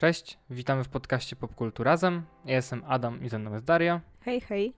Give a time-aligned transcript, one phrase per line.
[0.00, 2.22] Cześć, witamy w podcaście Popkultu Razem.
[2.44, 4.00] Ja jestem Adam i ze mną jest Daria.
[4.20, 4.74] Hej, hej.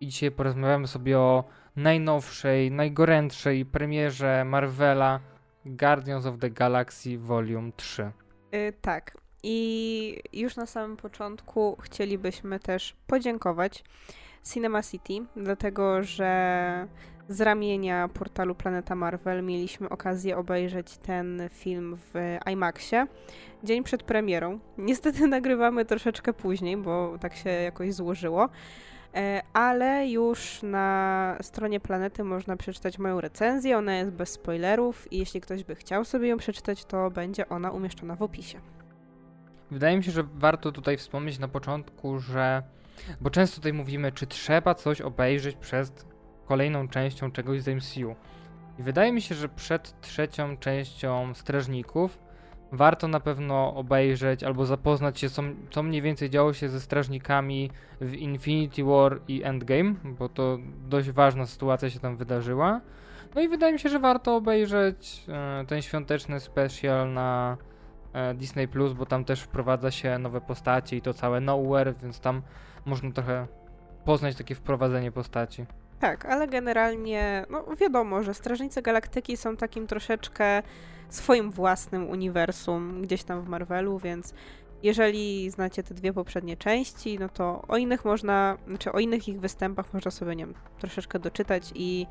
[0.00, 1.44] I dzisiaj porozmawiamy sobie o
[1.76, 5.20] najnowszej, najgorętszej premierze Marvela
[5.64, 8.12] Guardians of the Galaxy Volume 3.
[8.52, 9.16] Yy, tak.
[9.42, 13.84] I już na samym początku chcielibyśmy też podziękować
[14.52, 16.86] Cinema City, dlatego że
[17.28, 23.06] z ramienia portalu Planeta Marvel mieliśmy okazję obejrzeć ten film w IMAXie
[23.64, 24.58] dzień przed premierą.
[24.78, 28.48] Niestety nagrywamy troszeczkę później, bo tak się jakoś złożyło.
[29.14, 33.78] E, ale już na stronie Planety można przeczytać moją recenzję.
[33.78, 37.70] Ona jest bez spoilerów i jeśli ktoś by chciał sobie ją przeczytać, to będzie ona
[37.70, 38.60] umieszczona w opisie.
[39.70, 42.62] Wydaje mi się, że warto tutaj wspomnieć na początku, że.
[43.20, 46.06] Bo często tutaj mówimy, czy trzeba coś obejrzeć przed
[46.46, 48.14] kolejną częścią czegoś z MCU.
[48.78, 52.18] I wydaje mi się, że przed trzecią częścią Strażników
[52.72, 57.70] warto na pewno obejrzeć albo zapoznać się, co, co mniej więcej działo się ze strażnikami
[58.00, 62.80] w Infinity War i Endgame, bo to dość ważna sytuacja się tam wydarzyła.
[63.34, 67.56] No i wydaje mi się, że warto obejrzeć e, ten świąteczny special na
[68.12, 72.20] e, Disney Plus, bo tam też wprowadza się nowe postacie i to całe Nowhere, więc
[72.20, 72.42] tam
[72.88, 73.46] można trochę
[74.04, 75.66] poznać takie wprowadzenie postaci.
[76.00, 80.62] Tak, ale generalnie, no wiadomo, że Strażnicy Galaktyki są takim troszeczkę
[81.08, 84.34] swoim własnym uniwersum gdzieś tam w Marvelu, więc
[84.82, 89.40] jeżeli znacie te dwie poprzednie części, no to o innych można, znaczy o innych ich
[89.40, 92.06] występach można sobie, nie wiem, troszeczkę doczytać i,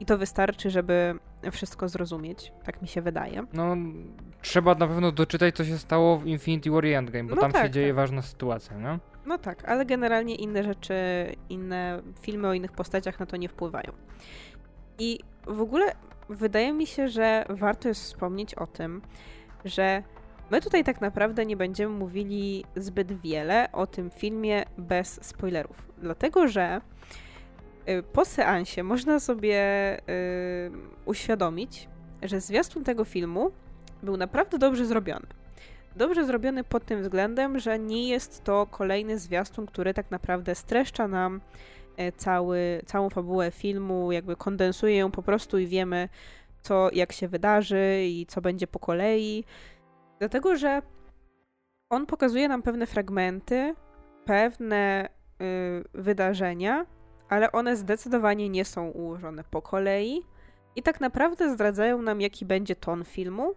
[0.00, 1.14] i to wystarczy, żeby
[1.52, 2.52] wszystko zrozumieć.
[2.64, 3.44] Tak mi się wydaje.
[3.52, 3.76] No,
[4.42, 7.52] trzeba na pewno doczytać, co się stało w Infinity War i Endgame, bo No tam
[7.52, 7.96] tak, się dzieje tak.
[7.96, 8.98] ważna sytuacja, nie?
[9.26, 10.94] No tak, ale generalnie inne rzeczy,
[11.48, 13.92] inne filmy o innych postaciach na to nie wpływają.
[14.98, 15.92] I w ogóle
[16.28, 19.02] wydaje mi się, że warto jest wspomnieć o tym,
[19.64, 20.02] że
[20.50, 25.76] my tutaj tak naprawdę nie będziemy mówili zbyt wiele o tym filmie bez spoilerów.
[25.98, 26.80] Dlatego, że
[27.88, 29.60] y, po seansie można sobie
[29.98, 30.70] y,
[31.04, 31.88] uświadomić,
[32.22, 33.50] że zwiastun tego filmu
[34.02, 35.26] był naprawdę dobrze zrobiony.
[35.96, 41.08] Dobrze zrobiony pod tym względem, że nie jest to kolejny zwiastun, który tak naprawdę streszcza
[41.08, 41.40] nam
[41.96, 46.08] e, cały, całą fabułę filmu, jakby kondensuje ją po prostu i wiemy,
[46.62, 49.44] co, jak się wydarzy i co będzie po kolei.
[50.18, 50.82] Dlatego, że
[51.90, 53.74] on pokazuje nam pewne fragmenty,
[54.24, 55.08] pewne
[55.42, 56.86] y, wydarzenia,
[57.28, 60.22] ale one zdecydowanie nie są ułożone po kolei
[60.76, 63.54] i tak naprawdę zdradzają nam, jaki będzie ton filmu,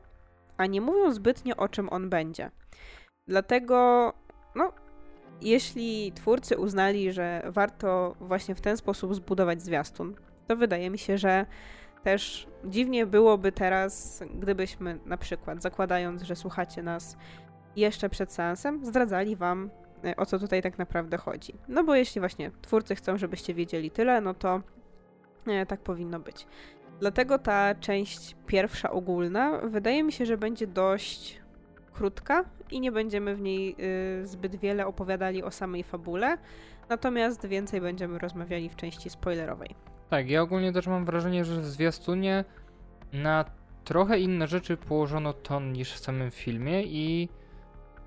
[0.57, 2.51] a nie mówią zbytnio o czym on będzie.
[3.27, 4.13] Dlatego,
[4.55, 4.73] no,
[5.41, 10.15] jeśli twórcy uznali, że warto właśnie w ten sposób zbudować zwiastun,
[10.47, 11.45] to wydaje mi się, że
[12.03, 17.17] też dziwnie byłoby teraz, gdybyśmy na przykład, zakładając, że słuchacie nas
[17.75, 19.69] jeszcze przed seansem, zdradzali wam,
[20.03, 21.53] e, o co tutaj tak naprawdę chodzi.
[21.67, 24.61] No bo jeśli właśnie twórcy chcą, żebyście wiedzieli tyle, no to
[25.47, 26.47] e, tak powinno być.
[26.99, 31.41] Dlatego ta część pierwsza ogólna wydaje mi się, że będzie dość
[31.93, 33.75] krótka i nie będziemy w niej
[34.21, 36.37] y, zbyt wiele opowiadali o samej fabule,
[36.89, 39.75] natomiast więcej będziemy rozmawiali w części spoilerowej.
[40.09, 42.45] Tak, ja ogólnie też mam wrażenie, że w zwiastunie
[43.13, 43.45] na
[43.83, 47.29] trochę inne rzeczy położono ton niż w samym filmie i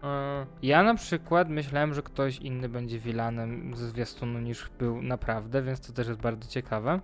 [0.03, 5.63] e, ja na przykład myślałem, że ktoś inny będzie vilanem ze zwiastunu niż był naprawdę,
[5.63, 7.01] więc to też jest bardzo ciekawe.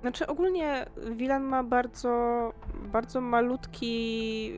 [0.00, 0.86] Znaczy ogólnie
[1.16, 2.52] Wilan ma bardzo,
[2.92, 4.52] bardzo malutki,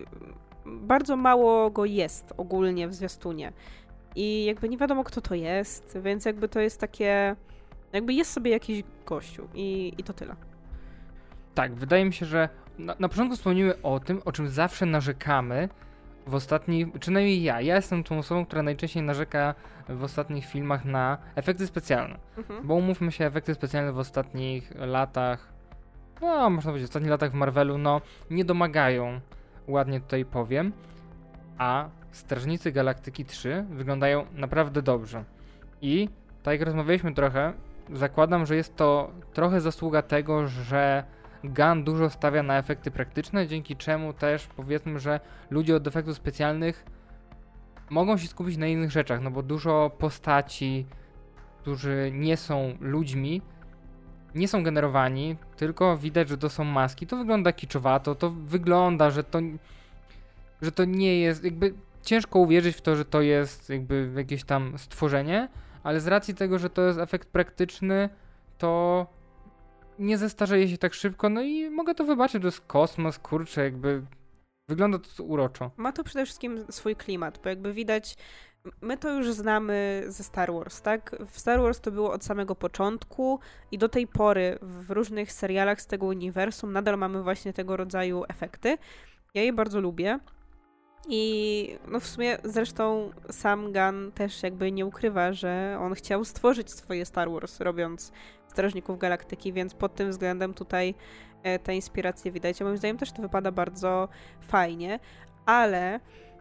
[0.66, 3.52] bardzo mało go jest ogólnie w zwiastunie.
[4.16, 7.36] I jakby nie wiadomo kto to jest, więc jakby to jest takie,
[7.92, 10.36] jakby jest sobie jakiś gościu i, i to tyle.
[11.54, 12.48] Tak, wydaje mi się, że
[12.78, 15.68] na, na początku wspomnimy o tym, o czym zawsze narzekamy
[16.26, 17.60] w ostatnich, przynajmniej ja.
[17.60, 19.54] Ja jestem tą osobą, która najczęściej narzeka
[19.88, 22.18] w ostatnich filmach na efekty specjalne.
[22.38, 22.66] Mhm.
[22.66, 25.52] Bo umówmy się, efekty specjalne w ostatnich latach,
[26.20, 28.00] no można powiedzieć, w ostatnich latach w Marvelu, no
[28.30, 29.20] nie domagają,
[29.68, 30.72] ładnie tutaj powiem,
[31.58, 35.24] a Strażnicy Galaktyki 3 wyglądają naprawdę dobrze.
[35.82, 36.08] I
[36.42, 37.52] tak jak rozmawialiśmy trochę,
[37.92, 41.04] zakładam, że jest to trochę zasługa tego, że
[41.44, 45.20] Gun dużo stawia na efekty praktyczne, dzięki czemu też powiedzmy, że
[45.50, 46.84] ludzie od efektów specjalnych
[47.90, 50.86] mogą się skupić na innych rzeczach, no bo dużo postaci,
[51.60, 53.42] którzy nie są ludźmi,
[54.34, 57.06] nie są generowani, tylko widać, że to są maski.
[57.06, 59.38] To wygląda kiczowato, to wygląda, że to,
[60.62, 64.78] że to nie jest, jakby ciężko uwierzyć w to, że to jest jakby jakieś tam
[64.78, 65.48] stworzenie,
[65.82, 68.08] ale z racji tego, że to jest efekt praktyczny,
[68.58, 69.06] to
[70.00, 74.02] nie zestarzeje się tak szybko, no i mogę to wybaczyć, to jest kosmos, kurczę, jakby
[74.70, 75.70] Wygląda to uroczo.
[75.76, 78.16] Ma to przede wszystkim swój klimat, bo jakby widać,
[78.80, 81.16] my to już znamy ze Star Wars, tak?
[81.30, 83.40] W Star Wars to było od samego początku
[83.72, 88.24] i do tej pory w różnych serialach z tego uniwersum nadal mamy właśnie tego rodzaju
[88.28, 88.78] efekty.
[89.34, 90.18] Ja je bardzo lubię.
[91.08, 96.70] I no w sumie zresztą sam Gunn też jakby nie ukrywa, że on chciał stworzyć
[96.70, 98.12] swoje Star Wars, robiąc
[98.48, 100.94] Strażników Galaktyki, więc pod tym względem tutaj
[101.42, 102.60] e, te inspiracje widać.
[102.60, 104.08] Moim zdaniem też to wypada bardzo
[104.40, 104.98] fajnie,
[105.46, 106.00] ale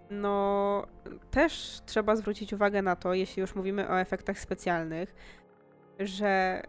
[0.09, 0.85] no
[1.31, 5.15] też trzeba zwrócić uwagę na to, jeśli już mówimy o efektach specjalnych,
[5.99, 6.61] że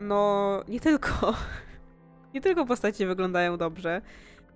[0.00, 1.34] no nie tylko
[2.34, 4.02] nie tylko postacie wyglądają dobrze,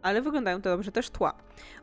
[0.03, 1.33] ale wyglądają to dobrze też tła.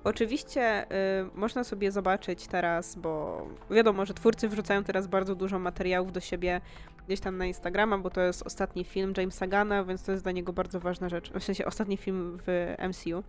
[0.03, 3.41] Oczywiście y, można sobie zobaczyć teraz, bo
[3.71, 6.61] wiadomo, że twórcy wrzucają teraz bardzo dużo materiałów do siebie
[7.07, 10.31] gdzieś tam na Instagrama, bo to jest ostatni film Jamesa Gana, więc to jest dla
[10.31, 11.31] niego bardzo ważna rzecz.
[11.31, 13.23] W sensie ostatni film w MCU.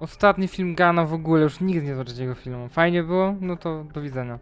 [0.00, 2.68] Ostatni film Gana w ogóle, już nigdy nie zobaczyć jego filmu.
[2.68, 3.34] Fajnie było?
[3.40, 4.38] No to do widzenia.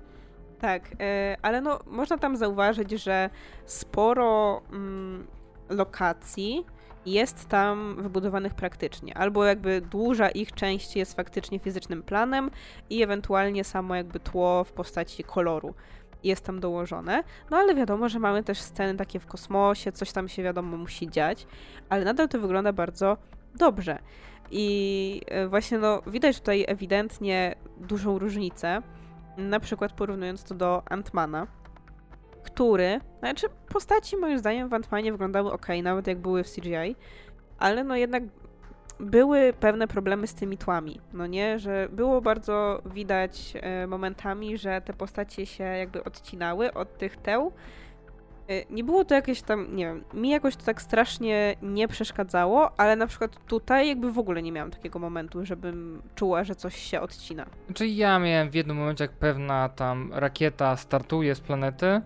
[0.60, 0.96] Tak, y,
[1.42, 3.30] ale no można tam zauważyć, że
[3.64, 5.26] sporo mm,
[5.68, 6.64] lokacji
[7.06, 12.50] jest tam wybudowanych praktycznie, albo jakby duża ich część jest faktycznie fizycznym planem
[12.90, 15.74] i ewentualnie samo jakby tło w postaci koloru
[16.24, 17.24] jest tam dołożone.
[17.50, 21.10] No ale wiadomo, że mamy też sceny takie w kosmosie, coś tam się wiadomo musi
[21.10, 21.46] dziać,
[21.88, 23.16] ale nadal to wygląda bardzo
[23.54, 23.98] dobrze.
[24.50, 28.82] I e, właśnie no widać tutaj ewidentnie dużą różnicę,
[29.36, 31.46] na przykład porównując to do Antmana,
[32.46, 36.96] który, znaczy postaci moim zdaniem w Ant-Manie wyglądały ok, nawet jak były w CGI,
[37.58, 38.22] ale no jednak
[39.00, 44.80] były pewne problemy z tymi tłami, no nie, że było bardzo widać e, momentami, że
[44.80, 47.52] te postacie się jakby odcinały od tych teł.
[48.48, 52.80] E, nie było to jakieś tam, nie wiem, mi jakoś to tak strasznie nie przeszkadzało,
[52.80, 56.76] ale na przykład tutaj jakby w ogóle nie miałam takiego momentu, żebym czuła, że coś
[56.76, 57.46] się odcina.
[57.66, 62.00] Znaczy ja miałem w jednym momencie, jak pewna tam rakieta startuje z planety,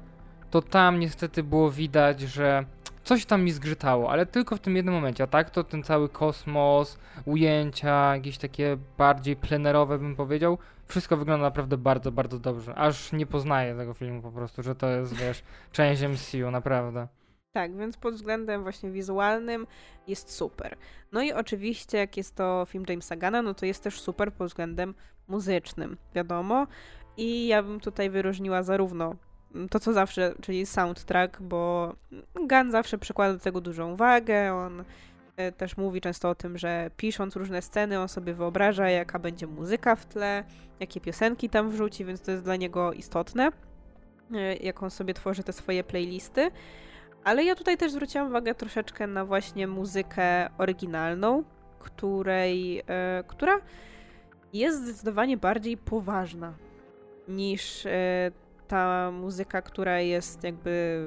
[0.51, 2.65] to tam niestety było widać, że
[3.05, 6.09] coś tam mi zgrzytało, ale tylko w tym jednym momencie, a tak to ten cały
[6.09, 12.75] kosmos, ujęcia, jakieś takie bardziej plenerowe bym powiedział, wszystko wygląda naprawdę bardzo, bardzo dobrze.
[12.75, 15.43] Aż nie poznaję tego filmu po prostu, że to jest, wiesz,
[15.73, 17.09] część MCU, naprawdę.
[17.53, 19.67] Tak, więc pod względem właśnie wizualnym
[20.07, 20.77] jest super.
[21.13, 24.49] No i oczywiście, jak jest to film Jamesa Gana, no to jest też super pod
[24.49, 24.95] względem
[25.29, 26.67] muzycznym, wiadomo.
[27.17, 29.17] I ja bym tutaj wyróżniła zarówno
[29.71, 31.93] to, co zawsze, czyli soundtrack, bo
[32.35, 34.55] Gun zawsze przykłada do tego dużą uwagę.
[34.55, 34.85] On
[35.37, 39.47] e, też mówi często o tym, że pisząc różne sceny, on sobie wyobraża, jaka będzie
[39.47, 40.45] muzyka w tle,
[40.81, 43.51] jakie piosenki tam wrzuci, więc to jest dla niego istotne,
[44.35, 46.51] e, jak on sobie tworzy te swoje playlisty.
[47.25, 51.45] Ale ja tutaj też zwróciłam uwagę troszeczkę na właśnie muzykę oryginalną,
[51.79, 53.61] której, e, która
[54.53, 56.55] jest zdecydowanie bardziej poważna
[57.29, 57.87] niż
[58.71, 61.07] ta muzyka, która jest jakby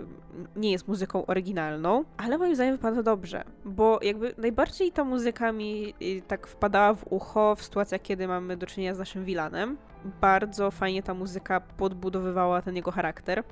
[0.55, 5.93] nie jest muzyką oryginalną, ale moim zdaniem wypada dobrze, bo jakby najbardziej ta muzyka mi
[6.01, 9.77] y, tak wpadała w ucho w sytuacjach, kiedy mamy do czynienia z naszym Wilanem.
[10.21, 13.43] Bardzo fajnie ta muzyka podbudowywała ten jego charakter.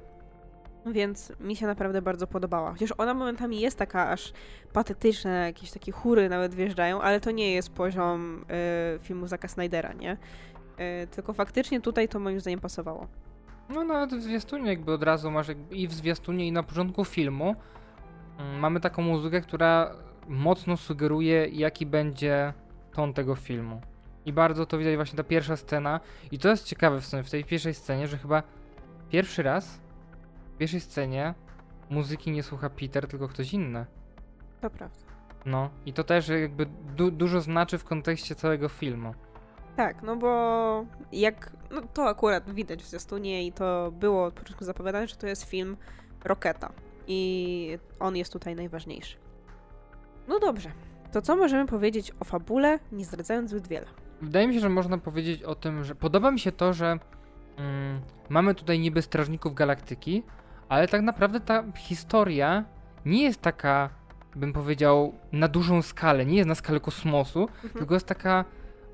[0.86, 2.72] Więc mi się naprawdę bardzo podobała.
[2.72, 4.34] Chociaż ona momentami jest taka aż
[4.74, 8.46] patetyczna, jakieś takie chóry nawet wjeżdżają, ale to nie jest poziom
[8.96, 10.18] y, filmu Zaka Snydera, nie?
[11.04, 13.08] Y, tylko faktycznie tutaj to moim zdaniem pasowało.
[13.74, 17.56] No nawet w zwiastunie jakby od razu masz i w zwiastunie i na początku filmu
[18.38, 19.96] mm, mamy taką muzykę, która
[20.28, 22.54] mocno sugeruje jaki będzie
[22.94, 23.82] ton tego filmu.
[24.26, 26.00] I bardzo to widać właśnie ta pierwsza scena.
[26.32, 28.44] I to jest ciekawe w sumie w tej pierwszej scenie, że chyba
[29.10, 29.82] pierwszy raz
[30.56, 31.34] w pierwszej scenie
[31.90, 33.86] muzyki nie słucha Peter, tylko ktoś inny.
[34.62, 34.98] To prawda.
[35.46, 39.14] No i to też jakby du dużo znaczy w kontekście całego filmu.
[39.76, 41.52] Tak, no bo jak.
[41.72, 45.44] No to akurat widać w zwiastunie i to było od początku zapowiadane, że to jest
[45.44, 45.78] film
[46.24, 46.72] Roketa.
[47.08, 49.18] I on jest tutaj najważniejszy.
[50.28, 50.72] No dobrze.
[51.12, 53.86] To co możemy powiedzieć o fabule, nie zdradzając zbyt wiele?
[54.22, 57.00] Wydaje mi się, że można powiedzieć o tym, że podoba mi się to, że
[57.58, 58.00] mm,
[58.30, 60.24] mamy tutaj niby strażników galaktyki,
[60.70, 62.66] ale tak naprawdę ta historia
[63.06, 63.90] nie jest taka,
[64.36, 67.74] bym powiedział, na dużą skalę, nie jest na skalę kosmosu, mhm.
[67.74, 68.46] tylko jest taka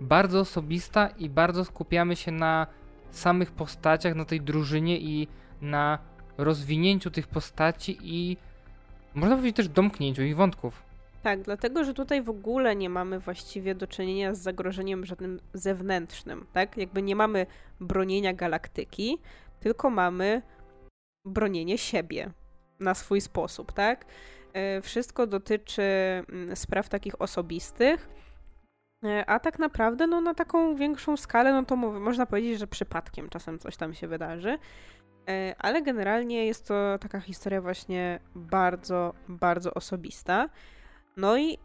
[0.02, 2.68] bardzo osobista i bardzo skupiamy się na
[3.12, 5.28] samych postaciach, na tej drużynie i
[5.62, 6.00] na
[6.38, 8.38] rozwinięciu tych postaci i
[9.16, 10.88] można powiedzieć też domknięciu ich wątków.
[11.24, 16.46] Tak, dlatego że tutaj w ogóle nie mamy właściwie do czynienia z zagrożeniem żadnym zewnętrznym,
[16.54, 16.78] tak?
[16.78, 17.46] Jakby nie mamy
[17.80, 19.18] bronienia galaktyki,
[19.60, 20.42] tylko mamy
[21.26, 22.32] bronienie siebie
[22.80, 24.06] na swój sposób, tak?
[24.54, 28.10] E, wszystko dotyczy mm, spraw takich osobistych
[29.28, 33.60] a tak naprawdę, no na taką większą skalę, no to można powiedzieć, że przypadkiem czasem
[33.60, 34.58] coś tam się wydarzy.
[35.30, 40.50] E, ale generalnie jest to taka historia właśnie bardzo, bardzo osobista.
[41.18, 41.58] No i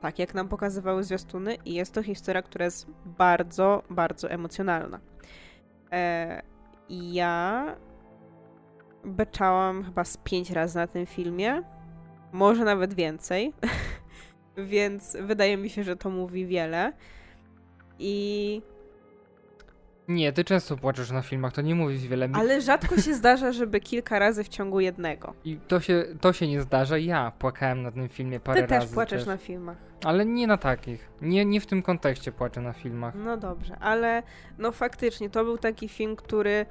[0.00, 5.00] tak jak nam pokazywały zwiastuny, jest to historia, która jest bardzo, bardzo emocjonalna.
[5.92, 6.42] E,
[6.88, 7.64] ja
[9.04, 11.62] beczałam chyba z pięć razy na tym filmie,
[12.32, 13.52] może nawet więcej,
[14.64, 16.92] więc wydaje mi się, że to mówi wiele.
[17.98, 18.62] I
[20.08, 22.28] nie, ty często płaczesz na filmach, to nie mówisz wiele.
[22.32, 25.34] Ale rzadko się zdarza, żeby kilka razy w ciągu jednego.
[25.44, 26.98] I to się, to się nie zdarza.
[26.98, 28.80] Ja płakałem na tym filmie parę ty razy.
[28.80, 29.26] Ty też płaczesz też.
[29.26, 29.76] na filmach.
[30.04, 31.08] Ale nie na takich.
[31.22, 33.14] Nie, nie w tym kontekście płaczę na filmach.
[33.24, 34.22] No dobrze, ale
[34.58, 36.66] no faktycznie to był taki film, który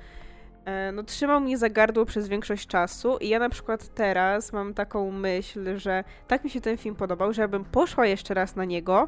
[0.94, 5.12] no, trzymał mnie za gardło przez większość czasu i ja na przykład teraz mam taką
[5.12, 8.66] myśl, że tak mi się ten film podobał, że ja bym poszła jeszcze raz na
[8.66, 9.08] niego,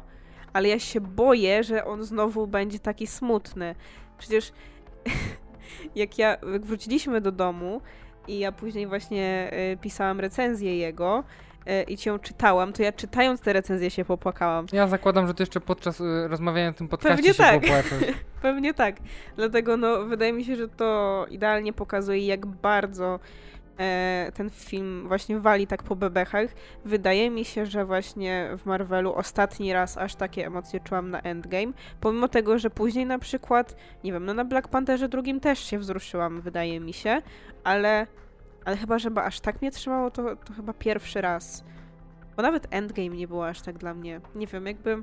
[0.52, 3.74] ale ja się boję, że on znowu będzie taki smutny.
[4.18, 4.52] Przecież
[5.94, 7.80] jak ja jak wróciliśmy do domu
[8.28, 11.24] i ja później właśnie y, pisałam recenzję jego
[11.88, 14.66] i cię czytałam, to ja czytając te recenzje się popłakałam.
[14.72, 17.60] Ja zakładam, że ty jeszcze podczas y, rozmawiania o tym podcaście Pewnie się tak.
[17.60, 18.14] popłaczesz.
[18.42, 18.96] Pewnie tak.
[19.36, 23.20] Dlatego no, wydaje mi się, że to idealnie pokazuje, jak bardzo
[23.80, 26.50] E, ten film właśnie wali tak po bebechach.
[26.84, 31.72] Wydaje mi się, że właśnie w Marvelu ostatni raz aż takie emocje czułam na Endgame,
[32.00, 35.78] pomimo tego, że później na przykład, nie wiem, no na Black Pantherze drugim też się
[35.78, 37.22] wzruszyłam, wydaje mi się,
[37.64, 38.06] ale,
[38.70, 41.64] ale chyba, żeby aż tak mnie trzymało, to, to chyba pierwszy raz.
[42.36, 45.02] Bo nawet Endgame nie było aż tak dla mnie, nie wiem, jakby...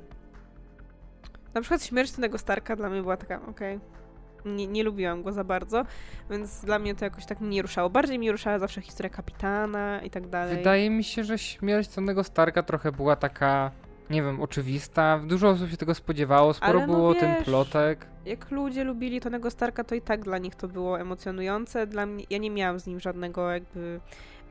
[1.54, 5.32] Na przykład śmierć tego Starka dla mnie była taka, okej, okay, nie, nie lubiłam go
[5.32, 5.86] za bardzo,
[6.30, 7.90] więc dla mnie to jakoś tak nie ruszało.
[7.90, 10.58] Bardziej mi ruszała zawsze historia kapitana i tak dalej.
[10.58, 13.72] Wydaje mi się, że śmierć Tonego Starka trochę była taka,
[14.10, 15.20] nie wiem, oczywista.
[15.28, 18.08] Dużo osób się tego spodziewało, sporo no było wiesz, tym plotek.
[18.26, 21.88] Jak ludzie lubili Tonego Starka, to i tak dla nich to było emocjonujące.
[21.88, 24.00] Dla mnie, ja nie miałam z nim żadnego jakby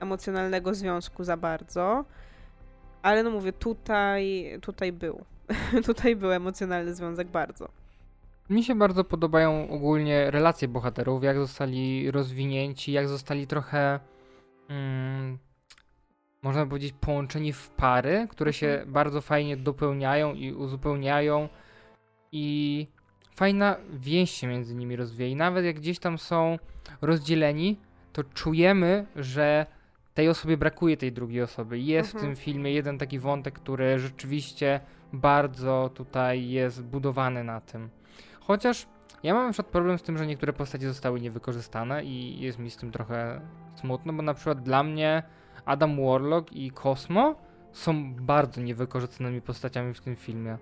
[0.01, 2.05] emocjonalnego związku za bardzo.
[3.03, 5.25] Ale no mówię, tutaj, tutaj był.
[5.87, 7.69] tutaj był emocjonalny związek bardzo.
[8.51, 14.01] Mi się bardzo podobają ogólnie relacje bohaterów, jak zostali rozwinięci, jak zostali trochę,
[14.69, 15.39] mm,
[16.43, 18.93] można powiedzieć, połączeni w pary, które się mhm.
[18.93, 21.49] bardzo fajnie dopełniają i uzupełniają
[22.33, 22.87] i
[23.37, 25.29] fajna więź się między nimi rozwija.
[25.29, 26.59] I nawet jak gdzieś tam są
[27.01, 27.77] rozdzieleni,
[28.13, 29.67] to czujemy, że
[30.15, 31.79] tej osobie brakuje tej drugiej osoby.
[31.79, 32.35] Jest mhm.
[32.35, 34.81] w tym filmie jeden taki wątek, który rzeczywiście
[35.13, 37.89] bardzo tutaj jest budowany na tym.
[38.41, 38.87] Chociaż
[39.23, 42.71] ja mam na przykład problem z tym, że niektóre postacie zostały niewykorzystane i jest mi
[42.71, 43.41] z tym trochę
[43.75, 45.23] smutno, bo na przykład dla mnie
[45.67, 47.35] Adam Warlock i Cosmo
[47.73, 50.59] są bardzo niewykorzystanymi postaciami w tym filmie.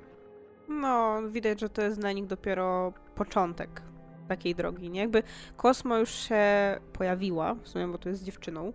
[0.68, 3.82] No, widać, że to jest dla nich dopiero początek
[4.28, 5.00] takiej drogi, nie?
[5.00, 5.22] Jakby
[5.56, 6.44] Cosmo już się
[6.92, 8.72] pojawiła, w sumie, bo to jest dziewczyną,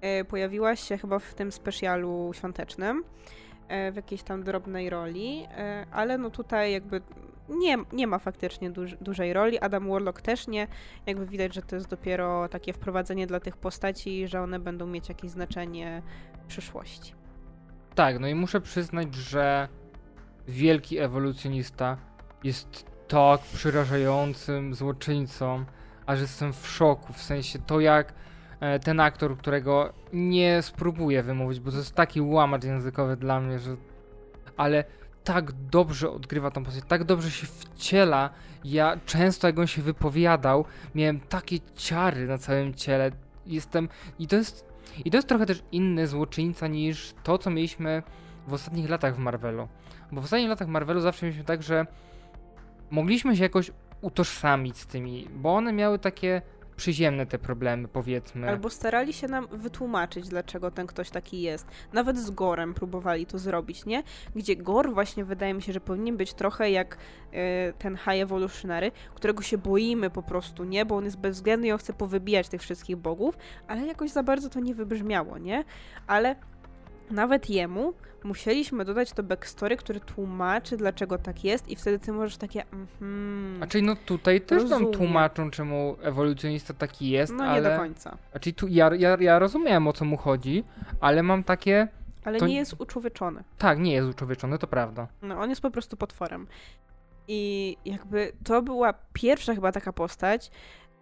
[0.00, 3.04] e, pojawiła się chyba w tym specjalu świątecznym,
[3.92, 7.00] w jakiejś tam drobnej roli, e, ale no tutaj jakby
[7.48, 9.58] nie, nie ma faktycznie duż, dużej roli.
[9.58, 10.66] Adam Warlock też nie.
[11.06, 15.08] Jakby widać, że to jest dopiero takie wprowadzenie dla tych postaci, że one będą mieć
[15.08, 16.02] jakieś znaczenie
[16.42, 17.14] w przyszłości.
[17.94, 19.68] Tak, no i muszę przyznać, że
[20.48, 21.96] wielki ewolucjonista
[22.44, 25.64] jest tak przerażającym złoczyńcą,
[26.06, 27.12] aż jestem w szoku.
[27.12, 28.12] W sensie to, jak e,
[28.84, 33.76] ten aktor, którego nie spróbuję wymówić, bo to jest taki łamacz językowy dla mnie, że.
[34.56, 34.84] Ale
[35.24, 38.30] tak dobrze odgrywa tą postać, tak dobrze się wciela.
[38.64, 40.64] Ja często, jak on się wypowiadał,
[40.94, 43.10] miałem takie ciary na całym ciele.
[43.46, 43.88] Jestem.
[44.18, 44.70] I to jest.
[45.04, 48.02] I to jest trochę też inny złoczyńca niż to, co mieliśmy
[48.46, 49.68] w ostatnich latach w Marvelu.
[50.12, 51.86] Bo w ostatnich latach Marvelu zawsze mieliśmy tak, że
[52.90, 56.42] mogliśmy się jakoś utożsamić z tymi, bo one miały takie
[56.80, 58.48] przyziemne te problemy, powiedzmy.
[58.48, 61.66] Albo starali się nam wytłumaczyć, dlaczego ten ktoś taki jest.
[61.92, 64.02] Nawet z Gorem próbowali to zrobić, nie?
[64.36, 67.36] Gdzie Gor właśnie wydaje mi się, że powinien być trochę jak y,
[67.78, 70.84] ten High Evolutionary, którego się boimy po prostu, nie?
[70.84, 74.50] Bo on jest bezwzględny i on chce powybijać tych wszystkich bogów, ale jakoś za bardzo
[74.50, 75.64] to nie wybrzmiało, nie?
[76.06, 76.36] Ale
[77.10, 82.36] nawet jemu musieliśmy dodać to backstory, które tłumaczy, dlaczego tak jest i wtedy ty możesz
[82.36, 82.64] takie
[83.00, 84.82] mm, A czyli no tutaj też rozumiem.
[84.82, 87.62] nam tłumaczą, czemu ewolucjonista taki jest, No ale...
[87.62, 88.18] nie do końca.
[88.34, 90.64] A czyli tu ja, ja, ja rozumiem, o co mu chodzi,
[91.00, 91.88] ale mam takie...
[92.24, 92.46] Ale to...
[92.46, 93.44] nie jest uczłowieczony.
[93.58, 95.08] Tak, nie jest uczłowieczony, to prawda.
[95.22, 96.46] No, on jest po prostu potworem.
[97.28, 100.50] I jakby to była pierwsza chyba taka postać,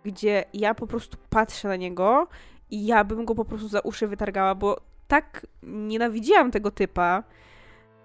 [0.04, 2.28] gdzie ja po prostu patrzę na niego
[2.70, 7.22] i ja bym go po prostu za uszy wytargała, bo tak nienawidziłam tego typa,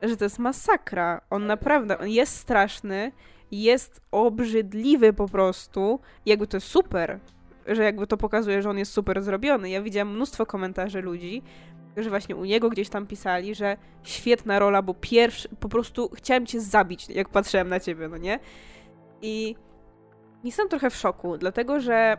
[0.01, 1.21] że to jest masakra.
[1.29, 3.11] On naprawdę, on jest straszny,
[3.51, 5.99] jest obrzydliwy po prostu.
[6.25, 7.19] Jakby to jest super,
[7.67, 9.69] że jakby to pokazuje, że on jest super zrobiony.
[9.69, 11.41] Ja widziałam mnóstwo komentarzy ludzi,
[11.97, 16.45] że właśnie u niego gdzieś tam pisali, że świetna rola, bo pierwszy, po prostu chciałem
[16.45, 18.39] cię zabić, jak patrzyłem na ciebie, no nie?
[19.21, 19.55] I
[20.43, 22.17] jestem trochę w szoku, dlatego że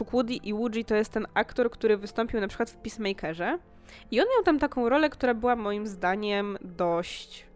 [0.00, 3.58] mm, ten Chukwudi Iwuji to jest ten aktor, który wystąpił na przykład w Peacemakerze
[4.10, 7.50] i on miał tam taką rolę, która była moim zdaniem dość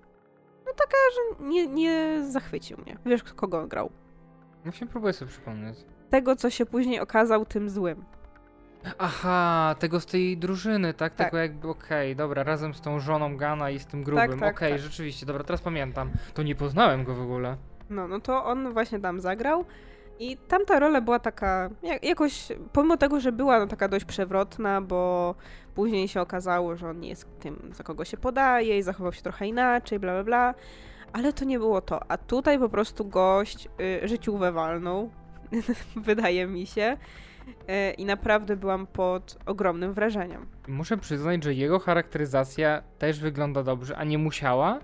[0.66, 2.98] no taka, że nie, nie zachwycił mnie.
[3.06, 3.90] Wiesz, kogo on grał?
[4.64, 5.78] Właśnie próbuję sobie przypomnieć.
[6.10, 8.04] Tego, co się później okazał tym złym.
[8.98, 11.14] Aha, tego z tej drużyny, tak?
[11.14, 11.26] Tak.
[11.26, 14.40] Tego jakby, okej, dobra, razem z tą żoną Gana i z tym grubym.
[14.40, 14.80] tak, okej, tak.
[14.80, 16.10] rzeczywiście, dobra, teraz pamiętam.
[16.34, 17.56] To nie poznałem go w ogóle.
[17.90, 19.64] No, no to on właśnie tam zagrał.
[20.18, 24.80] I tamta rola była taka, jak, jakoś, pomimo tego, że była no, taka dość przewrotna,
[24.80, 25.34] bo
[25.74, 29.22] później się okazało, że on nie jest tym, za kogo się podaje i zachował się
[29.22, 30.54] trochę inaczej, bla, bla, bla.
[31.12, 32.10] Ale to nie było to.
[32.10, 35.10] A tutaj po prostu gość y, życiówę walnął,
[35.96, 36.96] wydaje mi się.
[37.48, 40.46] Y, I naprawdę byłam pod ogromnym wrażeniem.
[40.68, 44.78] Muszę przyznać, że jego charakteryzacja też wygląda dobrze, a nie musiała,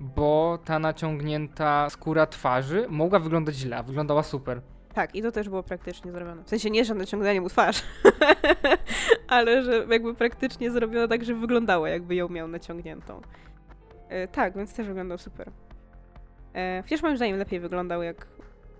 [0.00, 4.60] bo ta naciągnięta skóra twarzy mogła wyglądać źle, wyglądała super.
[4.94, 6.44] Tak, i to też było praktycznie zrobione.
[6.44, 7.82] W sensie nie, że naciąganie mu twarz,
[9.28, 13.20] ale że jakby praktycznie zrobiono tak, że wyglądało jakby ją miał naciągniętą.
[14.08, 15.50] E, tak, więc też wyglądał super.
[16.54, 18.26] E, chociaż moim zdaniem lepiej wyglądał, jak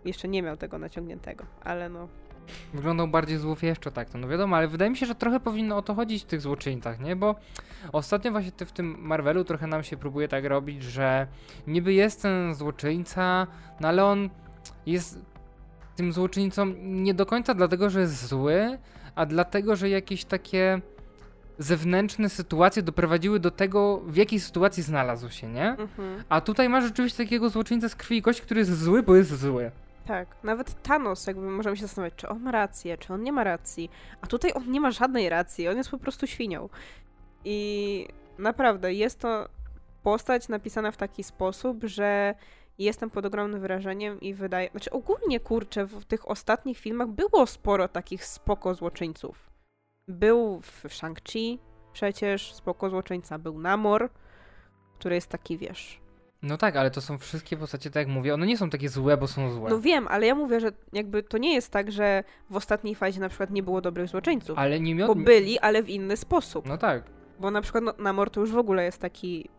[0.05, 2.09] jeszcze nie miał tego naciągniętego, ale no.
[2.75, 5.83] Wyglądał bardziej złowieszczo tak, to no wiadomo, ale wydaje mi się, że trochę powinno o
[5.83, 7.17] to chodzić w tych złoczyńcach, nie?
[7.17, 7.35] Bo
[7.93, 11.27] ostatnio właśnie w tym Marvelu trochę nam się próbuje tak robić, że
[11.67, 13.47] niby jest ten złoczyńca,
[13.81, 14.31] no ale on
[14.87, 15.34] jest
[15.97, 18.79] tym złoczyńcą nie do końca dlatego, że jest zły,
[19.15, 20.81] a dlatego, że jakieś takie
[21.59, 25.69] zewnętrzne sytuacje doprowadziły do tego, w jakiej sytuacji znalazł się, nie?
[25.69, 26.25] Mhm.
[26.29, 29.41] A tutaj masz rzeczywiście takiego złoczyńcę z krwi i kości, który jest zły, bo jest
[29.41, 29.71] zły.
[30.07, 33.45] Tak, nawet Thanos, jakby możemy się zastanawiać, czy on ma rację, czy on nie ma
[33.45, 33.91] racji.
[34.21, 36.69] A tutaj on nie ma żadnej racji, on jest po prostu świnią.
[37.45, 39.49] I naprawdę jest to
[40.03, 42.35] postać napisana w taki sposób, że
[42.79, 44.71] jestem pod ogromnym wrażeniem i wydaje.
[44.71, 49.51] Znaczy, ogólnie kurczę, w tych ostatnich filmach było sporo takich spoko złoczyńców.
[50.09, 51.59] Był w Shang-Chi
[51.93, 54.11] przecież spoko złoczyńca, był Namor,
[54.99, 56.01] który jest taki, wiesz,
[56.45, 59.17] No tak, ale to są wszystkie postacie, tak jak mówię, one nie są takie złe,
[59.17, 59.71] bo są złe.
[59.71, 63.21] No wiem, ale ja mówię, że jakby to nie jest tak, że w ostatniej fazie
[63.21, 64.59] na przykład nie było dobrych złoczyńców.
[64.59, 65.09] ale nie miał...
[65.09, 66.67] Bo byli, ale w inny sposób.
[66.67, 67.03] No tak.
[67.41, 69.51] Bo na przykład no, Namor to już w ogóle jest taki.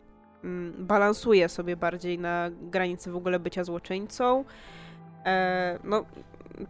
[0.44, 4.44] Mm, balansuje sobie bardziej na granicy w ogóle bycia złoczyńcą.
[5.26, 6.04] E, no,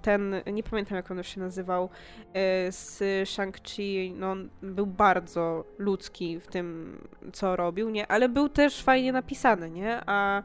[0.03, 1.89] ten, nie pamiętam jak on już się nazywał,
[2.33, 2.99] e, z
[3.29, 6.99] Shang-Chi, no on był bardzo ludzki w tym,
[7.33, 8.07] co robił, nie?
[8.07, 10.01] Ale był też fajnie napisany, nie?
[10.07, 10.43] A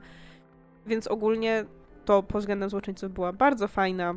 [0.87, 1.65] więc ogólnie
[2.05, 4.13] to pod względem złoczyńców była bardzo fajna,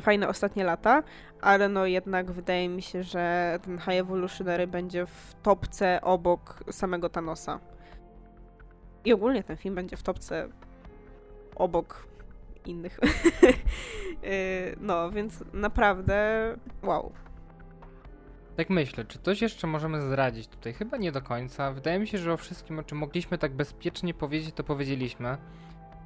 [0.00, 1.02] fajne ostatnie lata,
[1.40, 7.08] ale no jednak wydaje mi się, że ten High Evolutionary będzie w topce obok samego
[7.08, 7.60] Thanosa.
[9.04, 10.48] I ogólnie ten film będzie w topce
[11.56, 12.06] obok
[12.66, 13.00] innych.
[14.24, 17.12] Y, no, więc naprawdę wow.
[18.56, 20.72] Tak myślę, czy coś jeszcze możemy zdradzić tutaj?
[20.72, 21.72] Chyba nie do końca.
[21.72, 25.38] Wydaje mi się, że o wszystkim, o czym mogliśmy tak bezpiecznie powiedzieć, to powiedzieliśmy.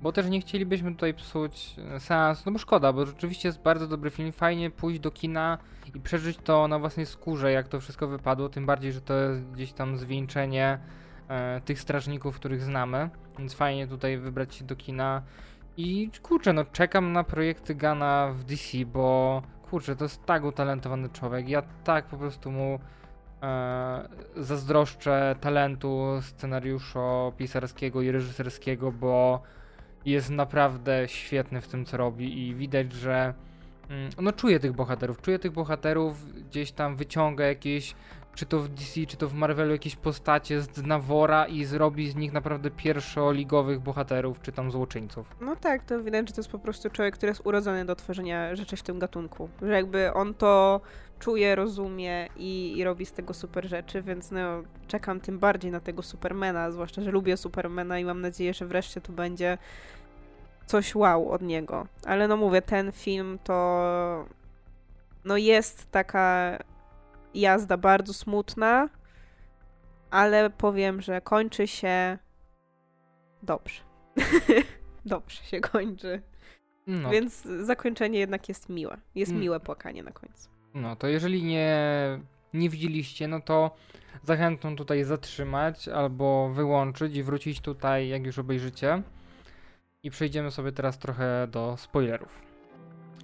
[0.02, 3.86] Bo też nie chcielibyśmy tutaj psuć e, seansu, no bo szkoda, bo rzeczywiście jest bardzo
[3.86, 4.32] dobry film.
[4.32, 5.58] Fajnie pójść do kina
[5.94, 8.48] i przeżyć to na własnej skórze, jak to wszystko wypadło.
[8.48, 10.78] Tym bardziej, że to jest gdzieś tam zwieńczenie
[11.28, 13.10] e, tych strażników, których znamy.
[13.38, 15.22] Więc fajnie tutaj wybrać się do kina.
[15.76, 21.08] I kurczę, no czekam na projekty Gana w DC, bo kurczę, to jest tak utalentowany
[21.08, 21.48] człowiek.
[21.48, 22.78] Ja tak po prostu mu
[23.42, 29.42] e, zazdroszczę talentu scenariuszo-pisarskiego i reżyserskiego, bo
[30.04, 33.34] jest naprawdę świetny w tym, co robi i widać, że
[33.90, 37.94] mm, no czuję tych bohaterów, czuję tych bohaterów, gdzieś tam wyciąga jakieś,
[38.34, 42.10] czy to w DC, czy to w Marvelu, jakieś postacie z dna wora i zrobi
[42.10, 45.36] z nich naprawdę pierwszoligowych bohaterów, czy tam złoczyńców.
[45.40, 48.56] No tak, to widać, że to jest po prostu człowiek, który jest urodzony do tworzenia
[48.56, 49.48] rzeczy w tym gatunku.
[49.62, 50.80] Że jakby on to
[51.18, 55.80] czuje, rozumie i, i robi z tego super rzeczy, więc no czekam tym bardziej na
[55.80, 59.58] tego Supermana, zwłaszcza, że lubię Supermana i mam nadzieję, że wreszcie tu będzie
[60.66, 61.86] coś wow od niego.
[62.06, 64.24] Ale no mówię, ten film to
[65.24, 66.58] no jest taka
[67.34, 68.88] jazda bardzo smutna,
[70.10, 72.18] ale powiem, że kończy się
[73.42, 73.80] dobrze.
[75.04, 76.22] dobrze się kończy.
[76.86, 78.96] No, Więc zakończenie jednak jest miłe.
[79.14, 79.42] Jest Mm.
[79.42, 80.48] miłe płakanie na końcu.
[80.74, 81.78] no to jeżeli nie
[82.54, 83.70] nie widzieliście, no to
[84.22, 89.02] zachęcam tutaj zatrzymać albo wyłączyć i wrócić tutaj, jak już obejrzycie.
[90.02, 92.42] I przejdziemy sobie teraz trochę do spoilerów.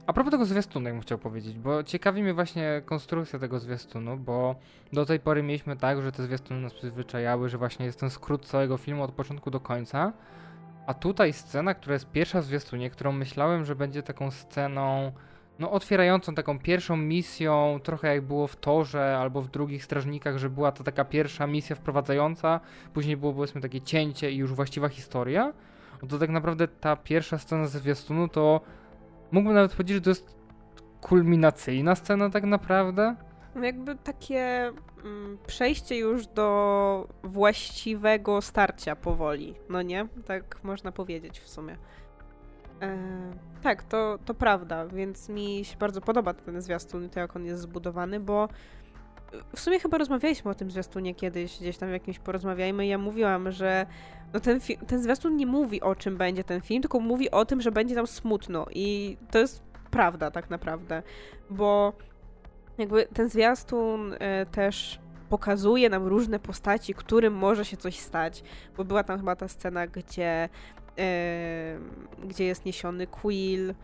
[0.09, 4.55] A propos tego zwiastunu, jakbym chciał powiedzieć, bo ciekawi mnie właśnie konstrukcja tego zwiastunu, bo
[4.93, 8.47] do tej pory mieliśmy tak, że te zwiastuny nas przyzwyczajały, że właśnie jest ten skrót
[8.47, 10.13] całego filmu od początku do końca.
[10.87, 15.13] A tutaj scena, która jest pierwsza w zwiastunie, którą myślałem, że będzie taką sceną,
[15.59, 20.51] no otwierającą taką pierwszą misją, trochę jak było w Torze albo w drugich Strażnikach, że
[20.51, 22.61] była to taka pierwsza misja wprowadzająca,
[22.95, 25.53] później było powiedzmy takie cięcie i już właściwa historia.
[26.03, 28.61] No to tak naprawdę ta pierwsza scena ze zwiastunu to
[29.33, 30.35] mógłbym nawet powiedzieć, że to jest
[31.01, 33.17] kulminacyjna scena tak naprawdę.
[33.55, 34.73] No jakby takie
[35.05, 40.09] mm, przejście już do właściwego starcia powoli, no nie?
[40.27, 41.77] Tak można powiedzieć w sumie.
[42.83, 42.97] E,
[43.63, 47.45] tak, to, to prawda, więc mi się bardzo podoba ten zwiastun i to, jak on
[47.45, 48.49] jest zbudowany, bo
[49.55, 52.87] w sumie chyba rozmawialiśmy o tym zwiastunie kiedyś, gdzieś tam w jakimś porozmawiajmy.
[52.87, 53.87] Ja mówiłam, że
[54.33, 57.61] no ten, ten zwiastun nie mówi o czym będzie ten film, tylko mówi o tym,
[57.61, 58.67] że będzie tam smutno.
[58.71, 61.03] I to jest prawda tak naprawdę,
[61.51, 61.93] bo
[62.79, 64.19] jakby ten zwiastun y,
[64.53, 68.43] też pokazuje nam różne postaci, którym może się coś stać,
[68.77, 70.49] bo była tam chyba ta scena, gdzie,
[70.99, 73.75] y, gdzie jest niesiony Quill,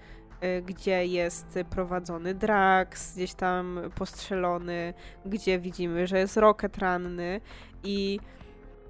[0.67, 4.95] gdzie jest prowadzony Drax, gdzieś tam postrzelony,
[5.27, 7.41] gdzie widzimy, że jest Rocket ranny
[7.85, 8.21] i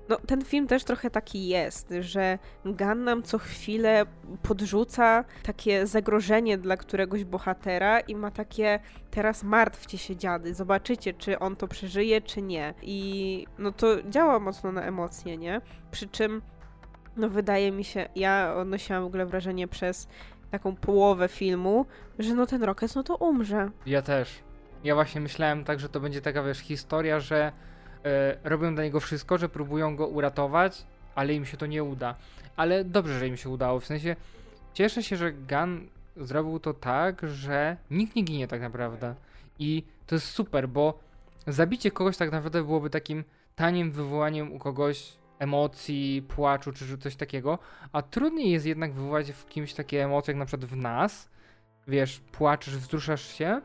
[0.08, 4.06] no, ten film też trochę taki jest, że Gunn nam co chwilę
[4.42, 11.38] podrzuca takie zagrożenie dla któregoś bohatera i ma takie teraz martwcie się dziady, zobaczycie czy
[11.38, 12.74] on to przeżyje, czy nie.
[12.82, 15.60] I no to działa mocno na emocje, nie?
[15.90, 16.42] Przy czym
[17.16, 20.08] no wydaje mi się, ja odnosiłam w ogóle wrażenie przez
[20.58, 21.86] taką połowę filmu,
[22.18, 23.70] że no ten Rocket no to umrze.
[23.86, 24.38] Ja też.
[24.84, 27.52] Ja właśnie myślałem tak, że to będzie taka wiesz historia, że
[28.04, 32.14] e, robią dla niego wszystko, że próbują go uratować, ale im się to nie uda.
[32.56, 33.80] Ale dobrze, że im się udało.
[33.80, 34.16] W sensie
[34.74, 39.14] cieszę się, że Gun zrobił to tak, że nikt nie ginie tak naprawdę.
[39.58, 40.98] I to jest super, bo
[41.46, 43.24] zabicie kogoś tak naprawdę byłoby takim
[43.56, 45.12] tanim wywołaniem u kogoś
[45.44, 47.59] emocji, płaczu czy coś takiego,
[47.92, 51.28] a trudniej jest jednak wywołać w kimś takie emocje, jak na przykład w nas,
[51.88, 53.61] wiesz, płaczesz, wzruszasz się,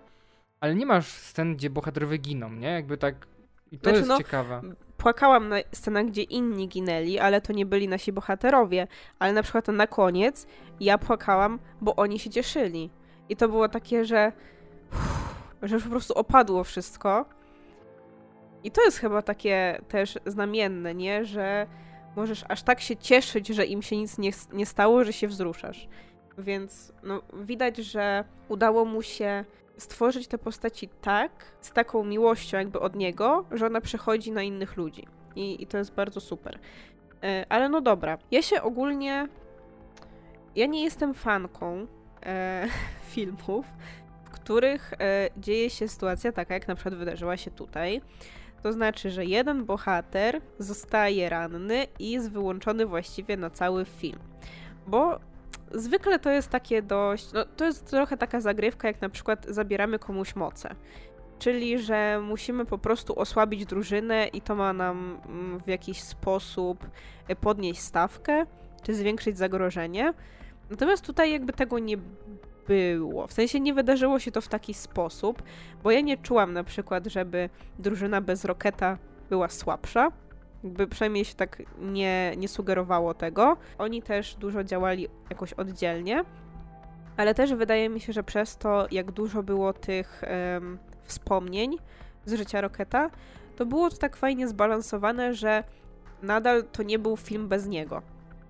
[0.60, 2.68] ale nie masz scen, gdzie bohaterowie giną, nie?
[2.68, 3.28] Jakby tak
[3.72, 4.62] i to znaczy, jest no, ciekawe.
[4.98, 8.88] Płakałam na scenach, gdzie inni ginęli, ale to nie byli nasi bohaterowie.
[9.20, 10.48] Ale na przykład na koniec
[10.80, 12.90] ja płakałam, bo oni się cieszyli.
[13.30, 14.32] I to było takie, że,
[14.92, 17.26] uff, że już po prostu opadło wszystko.
[18.64, 21.26] I to jest chyba takie też znamienne, nie?
[21.26, 21.68] Że
[22.16, 25.88] możesz aż tak się cieszyć, że im się nic nie, nie stało, że się wzruszasz.
[26.38, 29.46] Więc no, widać, że udało mu się
[29.78, 34.78] stworzyć te postaci tak, z taką miłością jakby od niego, że ona przechodzi na innych
[34.78, 35.08] ludzi.
[35.36, 36.60] I, i to jest bardzo super.
[37.24, 38.18] E, ale no dobra.
[38.32, 39.28] Ja się ogólnie.
[40.56, 41.88] Ja nie jestem fanką
[42.26, 42.68] e,
[43.12, 43.66] filmów,
[44.24, 48.02] w których e, dzieje się sytuacja taka, jak na przykład wydarzyła się tutaj
[48.62, 54.20] to znaczy, że jeden bohater zostaje ranny i jest wyłączony właściwie na cały film.
[54.88, 55.20] Bo
[55.72, 57.34] zwykle to jest takie dość.
[57.34, 60.76] No, to jest trochę taka zagrywka, jak na przykład zabieramy komuś moce.
[61.40, 66.88] Czyli, że musimy po prostu osłabić drużynę i to ma nam mm, w jakiś sposób
[67.42, 68.46] podnieść stawkę,
[68.84, 70.14] czy zwiększyć zagrożenie.
[70.70, 71.98] Natomiast tutaj jakby tego nie
[72.70, 73.28] było.
[73.28, 75.44] W sensie nie wydarzyło się to w taki sposób,
[75.84, 78.98] bo ja nie czułam na przykład, żeby drużyna bez Roketa
[79.30, 80.12] była słabsza.
[80.64, 83.58] Jakby przynajmniej się tak nie, nie sugerowało tego.
[83.78, 86.24] Oni też dużo działali jakoś oddzielnie,
[87.18, 90.22] ale też wydaje mi się, że przez to, jak dużo było tych
[90.54, 91.78] um, wspomnień
[92.26, 93.10] z życia Roketa,
[93.56, 95.64] to było to tak fajnie zbalansowane, że
[96.22, 98.02] nadal to nie był film bez niego.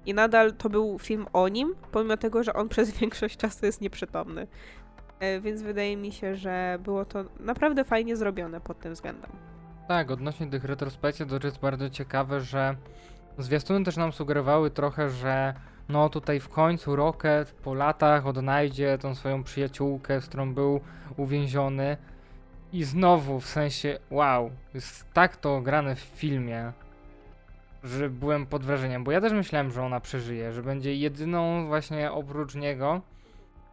[0.06, 3.82] I nadal to był film o nim, pomimo tego, że on przez większość czasu jest
[3.82, 4.48] nieprzytomny.
[5.20, 9.32] E, więc wydaje mi się, że było to naprawdę fajnie zrobione pod tym względem.
[9.88, 12.76] Tak, odnośnie tych retrospekcji to jest bardzo ciekawe, że
[13.38, 15.54] zwiastuny też nam sugerowały trochę, że
[15.90, 20.80] no tutaj w końcu Rocket po latach odnajdzie tą swoją przyjaciółkę, z którą był
[21.18, 21.98] uwięziony.
[22.74, 26.72] I znowu, w sensie, wow, jest tak to grane w filmie,
[27.84, 32.12] że byłem pod wrażeniem, bo ja też myślałem, że ona przeżyje, że będzie jedyną właśnie
[32.12, 33.02] oprócz niego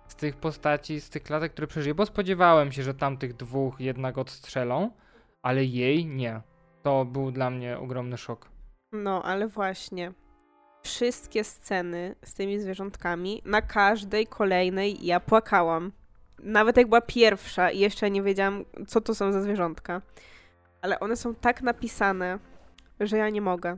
[0.09, 4.19] z tych postaci, z tych klatek, które przeżyje, bo spodziewałem się, że tamtych dwóch jednak
[4.19, 4.91] odstrzelą,
[5.43, 6.41] ale jej nie.
[6.83, 8.49] To był dla mnie ogromny szok.
[8.93, 10.13] No, ale właśnie
[10.83, 15.93] wszystkie sceny z tymi zwierzątkami, na każdej kolejnej ja płakałam.
[16.43, 20.03] Nawet jak była pierwsza i jeszcze nie wiedziałam, co to są za zwierzątka.
[20.83, 22.39] ale one są tak napisane,
[23.01, 23.77] że ja nie mogę.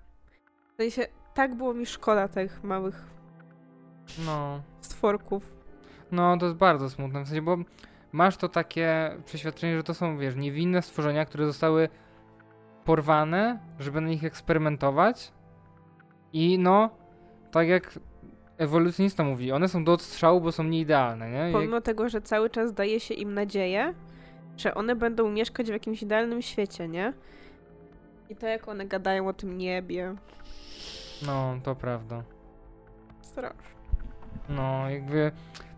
[0.78, 3.04] W sensie, tak było mi szkoda tych małych
[4.26, 4.62] No.
[4.80, 5.56] stworków.
[6.12, 7.56] No, to jest bardzo smutne, w sensie, bo
[8.12, 11.88] masz to takie przeświadczenie, że to są, wiesz, niewinne stworzenia, które zostały
[12.84, 15.32] porwane, żeby na nich eksperymentować
[16.32, 16.90] i no,
[17.50, 17.98] tak jak
[18.58, 21.52] ewolucjonista mówi, one są do odstrzału, bo są nieidealne, nie?
[21.52, 23.94] Pomimo tego, że cały czas daje się im nadzieję,
[24.56, 27.12] że one będą mieszkać w jakimś idealnym świecie, nie?
[28.30, 30.14] I to jak one gadają o tym niebie.
[31.26, 32.22] No, to prawda.
[33.20, 33.62] Strasznie.
[34.48, 35.32] No, jakby.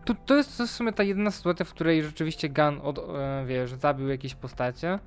[0.05, 2.99] To, to, jest, to jest w sumie ta jedyna sytuacja, w której rzeczywiście Gun, od,
[2.99, 4.99] e, wiesz, zabił jakieś postacie.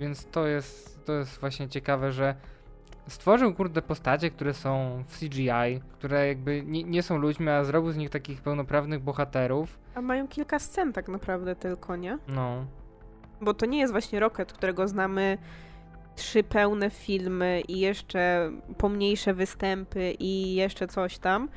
[0.00, 2.34] Więc to jest, to jest właśnie ciekawe, że
[3.08, 7.92] stworzył, kurde, postacie, które są w CGI, które jakby nie, nie są ludźmi, a zrobił
[7.92, 9.78] z nich takich pełnoprawnych bohaterów.
[9.94, 12.18] A mają kilka scen tak naprawdę tylko, nie?
[12.28, 12.66] No.
[13.40, 15.38] Bo to nie jest właśnie Rocket, którego znamy
[16.16, 21.48] trzy pełne filmy i jeszcze pomniejsze występy i jeszcze coś tam.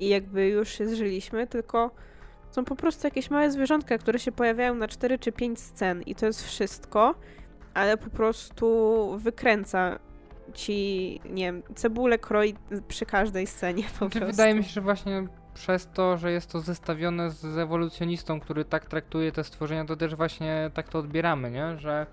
[0.00, 1.90] I jakby już się zżyliśmy, tylko
[2.50, 6.14] są po prostu jakieś małe zwierzątka, które się pojawiają na 4 czy 5 scen i
[6.14, 7.14] to jest wszystko,
[7.74, 9.98] ale po prostu wykręca
[10.54, 12.54] ci, nie wiem, cebulę kroi
[12.88, 14.36] przy każdej scenie po Znaczy, prostu.
[14.36, 18.86] wydaje mi się, że właśnie przez to, że jest to zestawione z ewolucjonistą, który tak
[18.86, 21.78] traktuje te stworzenia, to też właśnie tak to odbieramy, nie?
[21.78, 22.06] Że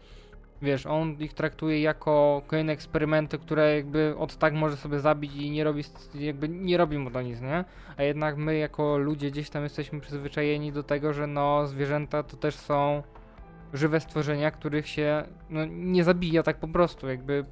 [0.61, 5.51] wiesz, on ich traktuje jako kolejne eksperymenty, które jakby od tak może sobie zabić i
[5.51, 7.65] nie robi, jakby nie robi mu to nic, nie?
[7.97, 12.37] A jednak my jako ludzie gdzieś tam jesteśmy przyzwyczajeni do tego, że no zwierzęta to
[12.37, 13.03] też są
[13.73, 17.45] żywe stworzenia, których się no, nie zabija tak po prostu, jakby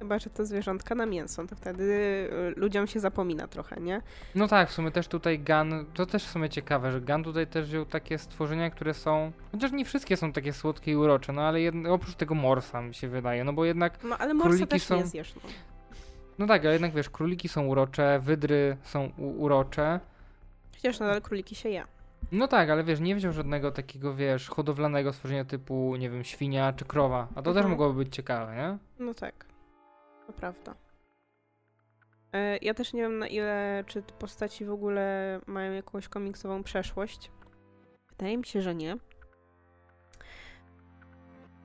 [0.00, 1.82] Chyba, że to zwierzątka na mięso, to wtedy
[2.56, 4.02] y, ludziom się zapomina trochę, nie?
[4.34, 7.46] No tak, w sumie też tutaj Gun, to też w sumie ciekawe, że Gun tutaj
[7.46, 11.42] też wziął takie stworzenia, które są, chociaż nie wszystkie są takie słodkie i urocze, no
[11.42, 14.68] ale jedne, oprócz tego Morsa mi się wydaje, no bo jednak, No ale morsa Króliki
[14.68, 15.40] też są- nie zjesz, no.
[16.38, 20.00] no tak, ale jednak wiesz, króliki są urocze, wydry są urocze,
[20.72, 21.84] Przecież nadal króliki się je.
[22.32, 26.72] no tak, ale wiesz, nie wziął żadnego takiego, wiesz, hodowlanego stworzenia typu, nie wiem, świnia
[26.72, 27.70] czy krowa, a to też Mhm.
[27.70, 28.78] mogłoby być ciekawe, nie?
[29.06, 29.49] No tak,
[30.32, 30.74] to prawda.
[32.32, 36.62] E, Ja też nie wiem na ile, czy te postaci w ogóle mają jakąś komiksową
[36.62, 37.30] przeszłość.
[38.10, 38.96] Wydaje mi się, że nie.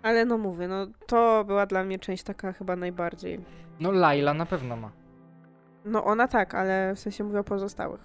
[0.04, 3.40] Ale no mówię, no to była dla mnie część taka chyba najbardziej.
[3.80, 4.92] No Laila na pewno ma.
[5.86, 8.02] No ona tak, ale w sensie mówię o pozostałych.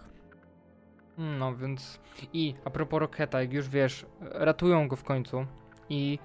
[1.19, 2.01] No więc
[2.33, 5.47] i a propos Roketa, jak już wiesz, ratują go w końcu
[5.89, 6.19] i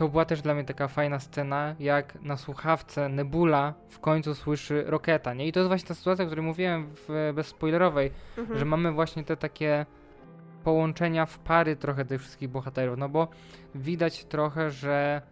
[0.00, 4.84] to była też dla mnie taka fajna scena, jak na słuchawce Nebula w końcu słyszy
[4.86, 5.46] Roketa, nie?
[5.46, 8.58] I to jest właśnie ta sytuacja, o której mówiłem w bezspoilerowej, Mhm.
[8.58, 9.86] że mamy właśnie te takie
[10.64, 13.28] połączenia w pary trochę tych wszystkich bohaterów, no bo
[13.74, 15.22] widać trochę, że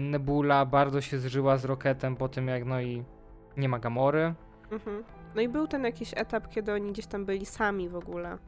[0.00, 3.04] Nebula bardzo się zżyła z Roketem po tym jak no i
[3.56, 4.34] nie ma Gamory,
[4.72, 5.04] Mhm.
[5.34, 8.38] No i był ten jakiś etap, kiedy oni gdzieś tam byli sami w ogóle.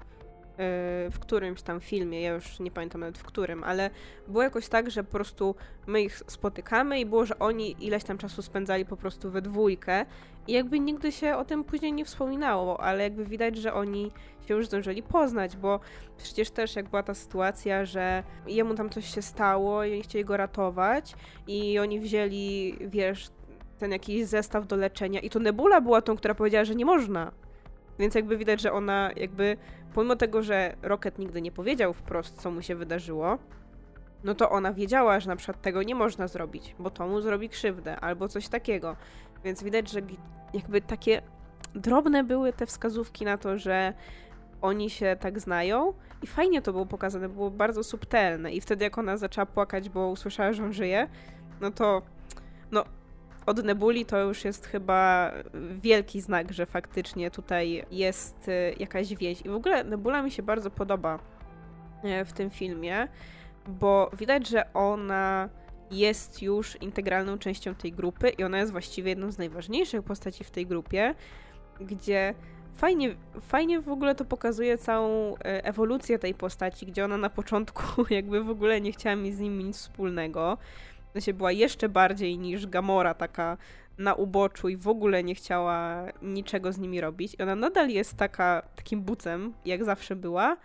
[0.59, 3.91] Yy, w którymś tam filmie, ja już nie pamiętam nawet w którym, ale
[4.29, 5.55] było jakoś tak, że po prostu
[5.87, 10.07] my ich spotykamy i było, że oni ileś tam czasu spędzali po prostu we dwójkę
[10.47, 14.11] i jakby nigdy się o tym później nie wspominało, ale jakby widać, że oni
[14.49, 15.81] się już zdążyli poznać, bo
[16.17, 20.25] przecież też jak była ta sytuacja, że jemu tam coś się stało i oni chcieli
[20.25, 21.15] go ratować
[21.47, 23.31] i oni wzięli, wiesz,
[23.79, 27.33] ten jakiś zestaw do leczenia i to Nebula była tą, która powiedziała, że nie można.
[27.99, 29.57] Więc jakby widać, że ona jakby,
[29.95, 33.39] pomimo tego, że Rocket nigdy nie powiedział wprost, co mu się wydarzyło,
[34.25, 37.49] no to ona wiedziała, że na przykład tego nie można zrobić, bo to mu zrobi
[37.49, 38.97] krzywdę, albo coś takiego.
[39.45, 40.01] Więc widać, że
[40.55, 41.23] jakby takie
[41.75, 43.93] drobne były te wskazówki na to, że
[44.63, 48.99] oni się tak znają i fajnie to było pokazane, było bardzo subtelne i wtedy jak
[48.99, 51.09] ona zaczęła płakać, bo usłyszała, że on żyje,
[51.61, 52.03] no to
[52.73, 52.85] no
[53.47, 55.33] od Nebuli to już jest chyba
[55.83, 59.41] wielki znak, że faktycznie tutaj jest y, jakaś więź.
[59.41, 61.19] I w ogóle Nebula mi się bardzo podoba
[62.03, 63.09] e, w tym filmie,
[63.67, 65.49] bo widać, że ona
[65.91, 70.51] jest już integralną częścią tej grupy i ona jest właściwie jedną z najważniejszych postaci w
[70.51, 71.15] tej grupie,
[71.81, 72.35] gdzie
[72.77, 77.83] fajnie, fajnie w ogóle to pokazuje całą e, ewolucję tej postaci, gdzie ona na początku
[78.11, 80.59] jakby w ogóle nie chciała mieć z nim nic wspólnego.
[81.15, 83.57] W sensie była jeszcze bardziej niż Gamora, taka
[83.99, 87.35] na uboczu i w ogóle nie chciała niczego z nimi robić.
[87.35, 90.57] I ona nadal jest taka, takim bucem, jak zawsze była,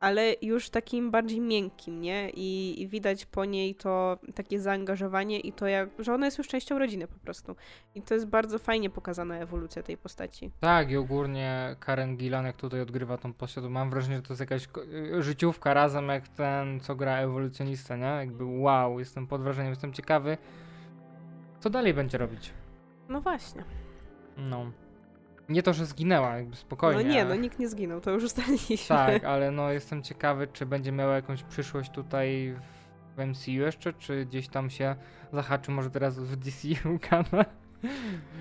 [0.00, 2.30] ale już takim bardziej miękkim, nie?
[2.30, 6.48] I, I, widać po niej to takie zaangażowanie i to, jak, że ona jest już
[6.48, 7.56] częścią rodziny po prostu.
[7.94, 10.50] I to jest bardzo fajnie pokazana ewolucja tej postaci.
[10.60, 14.40] Tak, i ogólnie Karen Gillan, jak tutaj odgrywa tą postać, mam wrażenie, że to jest
[14.40, 14.68] jakaś
[15.18, 18.04] y, życiówka razem jak ten, co gra ewolucjonista, nie?
[18.04, 20.38] Jakby wow, jestem pod wrażeniem, jestem ciekawy,
[21.60, 22.52] co dalej będzie robić.
[23.08, 23.64] No właśnie.
[24.36, 24.72] No.
[25.48, 27.04] Nie to, że zginęła, jakby spokojnie.
[27.04, 28.96] No nie, no nikt nie zginął, to już ustaliliśmy.
[28.96, 32.56] Tak, ale no jestem ciekawy, czy będzie miała jakąś przyszłość tutaj
[33.16, 34.96] w MCU jeszcze, czy gdzieś tam się
[35.32, 37.44] zahaczy może teraz w DCU Gana.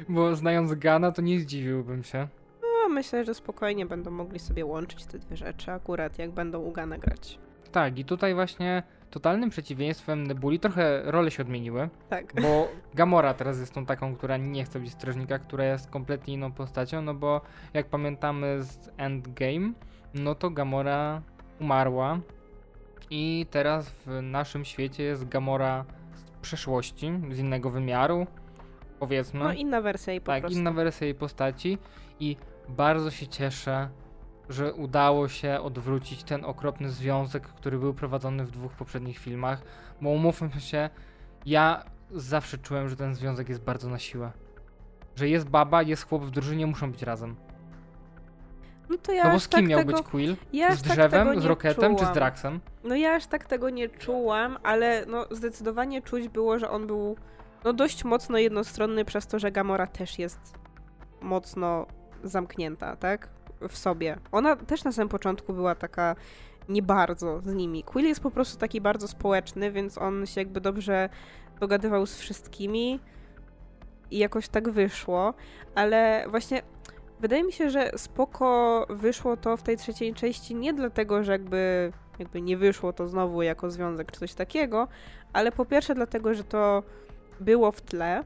[0.09, 2.27] Bo znając Gana, to nie zdziwiłbym się.
[2.61, 6.71] No, myślę, że spokojnie będą mogli sobie łączyć te dwie rzeczy, akurat jak będą u
[6.71, 7.39] Gana grać.
[7.71, 8.83] Tak, i tutaj właśnie
[9.15, 11.89] totalnym przeciwieństwem Nebuli trochę role się odmieniły.
[12.09, 12.41] Tak.
[12.41, 16.51] Bo Gamora teraz jest tą taką, która nie chce być strażnika, która jest kompletnie inną
[16.51, 17.41] postacią, no bo
[17.73, 19.73] jak pamiętamy z Endgame,
[20.13, 21.21] no to Gamora
[21.59, 22.19] umarła
[23.09, 28.27] i teraz w naszym świecie jest Gamora z przeszłości, z innego wymiaru,
[28.99, 29.39] powiedzmy.
[29.39, 30.59] No inna wersja jej po tak, prostu.
[30.59, 31.77] inna wersja jej postaci
[32.19, 32.37] i
[32.69, 33.89] bardzo się cieszę,
[34.49, 39.61] że udało się odwrócić ten okropny związek, który był prowadzony w dwóch poprzednich filmach,
[40.01, 40.89] bo umówmy się,
[41.45, 44.31] ja zawsze czułem, że ten związek jest bardzo na siłę.
[45.15, 47.35] Że jest baba, jest chłop w drużynie, muszą być razem.
[48.89, 50.35] No to ja no bo z kim tak miał tego, być Quill?
[50.53, 51.95] Ja z tak drzewem, z Rocketem czułam.
[51.95, 52.59] czy z Draxem?
[52.83, 57.15] No ja aż tak tego nie czułam, ale no zdecydowanie czuć było, że on był
[57.63, 60.53] no dość mocno jednostronny przez to, że Gamora też jest
[61.21, 61.85] mocno
[62.23, 63.29] zamknięta, tak?
[63.69, 64.17] W sobie.
[64.31, 66.15] Ona też na samym początku była taka
[66.69, 67.83] nie bardzo z nimi.
[67.83, 71.09] Quill jest po prostu taki bardzo społeczny, więc on się jakby dobrze
[71.59, 72.99] dogadywał z wszystkimi
[74.11, 75.33] i jakoś tak wyszło,
[75.75, 76.61] ale właśnie
[77.19, 81.91] wydaje mi się, że spoko wyszło to w tej trzeciej części nie dlatego, że jakby,
[82.19, 84.87] jakby nie wyszło to znowu jako związek czy coś takiego,
[85.33, 86.83] ale po pierwsze dlatego, że to
[87.39, 88.23] było w tle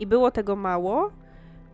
[0.00, 1.10] i było tego mało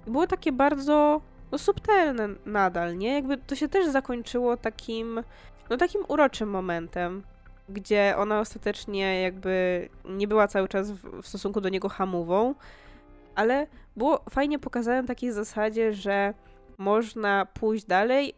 [0.07, 1.21] i było takie bardzo
[1.55, 3.15] no, subtelne nadal, nie?
[3.15, 5.23] Jakby to się też zakończyło takim
[5.71, 7.23] no takim uroczym momentem,
[7.69, 12.55] gdzie ona ostatecznie jakby nie była cały czas w, w stosunku do niego hamową,
[13.35, 16.35] ale było fajnie pokazane na takiej zasadzie, że
[16.79, 18.35] można pójść dalej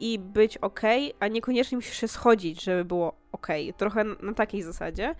[0.00, 0.80] i być ok,
[1.20, 3.48] a niekoniecznie musisz się schodzić, żeby było ok.
[3.76, 5.14] Trochę na takiej zasadzie.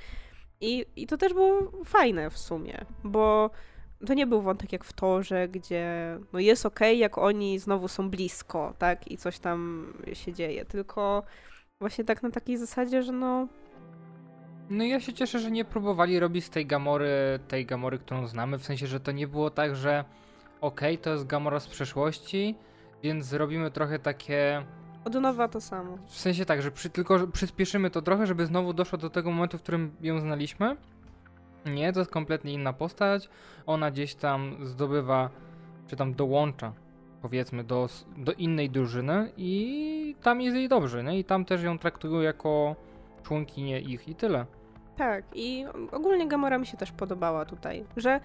[0.60, 3.50] I, I to też było fajne w sumie, bo
[4.04, 8.10] to nie był wątek jak w Torze, gdzie no jest ok, jak oni znowu są
[8.10, 11.22] blisko, tak, i coś tam się dzieje, tylko
[11.80, 13.48] właśnie tak na takiej zasadzie, że no
[14.70, 18.58] no ja się cieszę, że nie próbowali robić z tej Gamory, tej Gamory, którą znamy,
[18.58, 20.04] w sensie, że to nie było tak, że
[20.60, 22.54] okej, okay, to jest Gamora z przeszłości,
[23.02, 24.64] więc zrobimy trochę takie...
[25.04, 25.98] Od nowa to samo.
[26.06, 29.30] W sensie tak, że przy, tylko że przyspieszymy to trochę, żeby znowu doszło do tego
[29.30, 30.76] momentu, w którym ją znaliśmy.
[31.66, 33.28] Nie, to jest kompletnie inna postać.
[33.66, 35.30] Ona gdzieś tam zdobywa,
[35.86, 36.72] czy tam dołącza,
[37.22, 41.18] powiedzmy, do, do innej drużyny i tam jest jej dobrze, nie?
[41.18, 42.76] I tam też ją traktują jako
[43.22, 44.46] członkinię ich i tyle.
[44.96, 48.20] Tak, i ogólnie Gamora mi się też podobała tutaj, że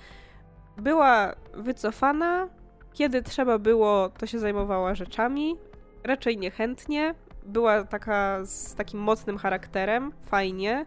[0.78, 2.48] była wycofana,
[2.94, 5.56] kiedy trzeba było, to się zajmowała rzeczami,
[6.04, 10.86] raczej niechętnie, była taka z takim mocnym charakterem, fajnie.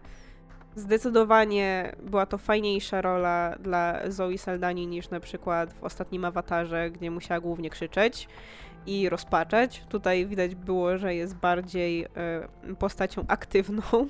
[0.75, 7.11] Zdecydowanie była to fajniejsza rola dla Zoe Saldani niż na przykład w ostatnim awatarze, gdzie
[7.11, 8.27] musiała głównie krzyczeć
[8.85, 9.83] i rozpaczać.
[9.89, 12.07] Tutaj widać było, że jest bardziej e,
[12.79, 13.81] postacią aktywną,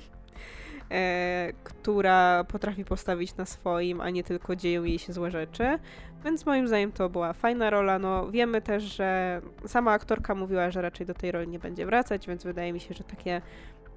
[0.90, 5.78] e, która potrafi postawić na swoim, a nie tylko dzieją jej się złe rzeczy.
[6.24, 7.98] Więc moim zdaniem to była fajna rola.
[7.98, 12.26] No, wiemy też, że sama aktorka mówiła, że raczej do tej roli nie będzie wracać,
[12.26, 13.42] więc wydaje mi się, że takie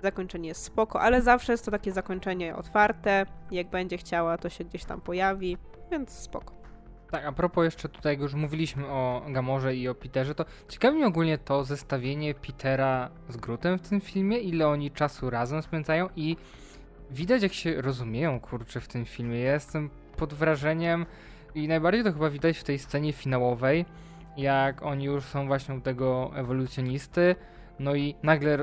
[0.02, 3.26] zakończenie jest spoko, ale zawsze jest to takie zakończenie otwarte.
[3.52, 5.58] Jak będzie chciała, to się gdzieś tam pojawi,
[5.92, 6.58] więc spoko.
[7.12, 10.98] Tak, a propos jeszcze tutaj, jak już mówiliśmy o Gamorze i o Peterze, to ciekawi
[10.98, 16.10] mnie ogólnie to zestawienie Petera z Grutem w tym filmie, ile oni czasu razem spędzają
[16.16, 16.38] i
[17.12, 19.40] widać jak się rozumieją, kurczę, w tym filmie.
[19.40, 21.06] Ja jestem pod wrażeniem
[21.56, 23.86] i najbardziej to chyba widać w tej scenie finałowej,
[24.38, 27.36] jak oni już są właśnie u tego ewolucjonisty,
[27.80, 28.58] no i nagle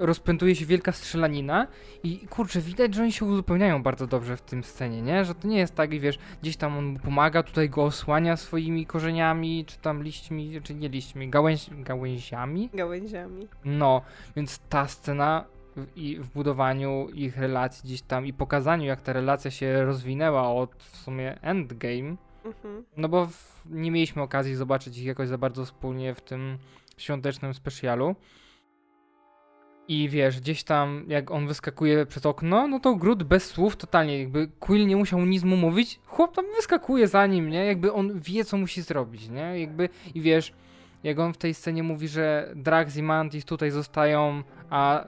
[0.00, 1.66] rozpętuje się wielka strzelanina
[2.02, 5.24] i kurczę, widać, że oni się uzupełniają bardzo dobrze w tym scenie, nie?
[5.24, 9.64] Że to nie jest tak, wiesz, gdzieś tam on pomaga, tutaj go osłania swoimi korzeniami,
[9.64, 12.70] czy tam liśćmi, czy nie liśćmi, gałęź, gałęziami?
[12.74, 13.48] Gałęziami.
[13.64, 14.02] No,
[14.36, 15.44] więc ta scena
[15.96, 20.74] i w budowaniu ich relacji gdzieś tam i pokazaniu, jak ta relacja się rozwinęła od
[20.74, 22.84] w sumie endgame, mhm.
[22.96, 26.58] no bo w, nie mieliśmy okazji zobaczyć ich jakoś za bardzo wspólnie w tym
[26.96, 28.16] świątecznym specjalu,
[29.90, 34.18] I wiesz, gdzieś tam jak on wyskakuje przez okno, no to Groot bez słów totalnie,
[34.18, 37.64] jakby Quill nie musiał nic mu mówić, chłop tam wyskakuje za nim, nie?
[37.66, 39.60] Jakby on wie, co musi zrobić, nie?
[39.60, 40.52] Jakby, i wiesz,
[41.02, 45.04] jak on w tej scenie mówi, że Drax i Mantis tutaj zostają, a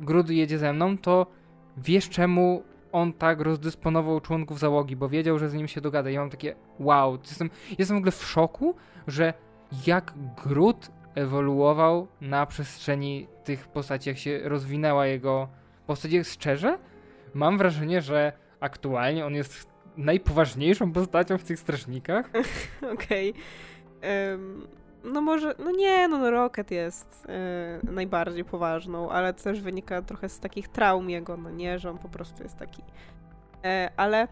[0.00, 1.26] Groot jedzie ze mną, to
[1.76, 2.62] wiesz czemu
[2.92, 6.10] on tak rozdysponował członków załogi, bo wiedział, że z nim się dogada.
[6.10, 8.74] I mam takie wow, jestem, jestem w ogóle w szoku,
[9.06, 9.34] że
[9.86, 10.14] jak
[10.44, 15.48] Groot ewoluował na przestrzeni tych postaci, jak się rozwinęła jego
[15.86, 16.10] postać.
[16.24, 16.78] Szczerze,
[17.34, 22.30] mam wrażenie, że aktualnie on jest najpoważniejszą postacią w tych strażnikach.
[22.94, 23.30] Okej.
[23.30, 24.30] Okay.
[24.30, 24.66] Um,
[25.04, 27.26] no może, no nie, no, no Rocket jest
[27.84, 31.98] y, najbardziej poważną, ale też wynika trochę z takich traum jego, no nie, że on
[31.98, 32.82] po prostu jest taki.
[33.64, 34.28] E, ale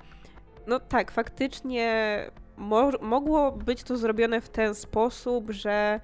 [0.67, 2.25] no tak, faktycznie
[2.57, 6.01] mo mogło być to zrobione w ten sposób, że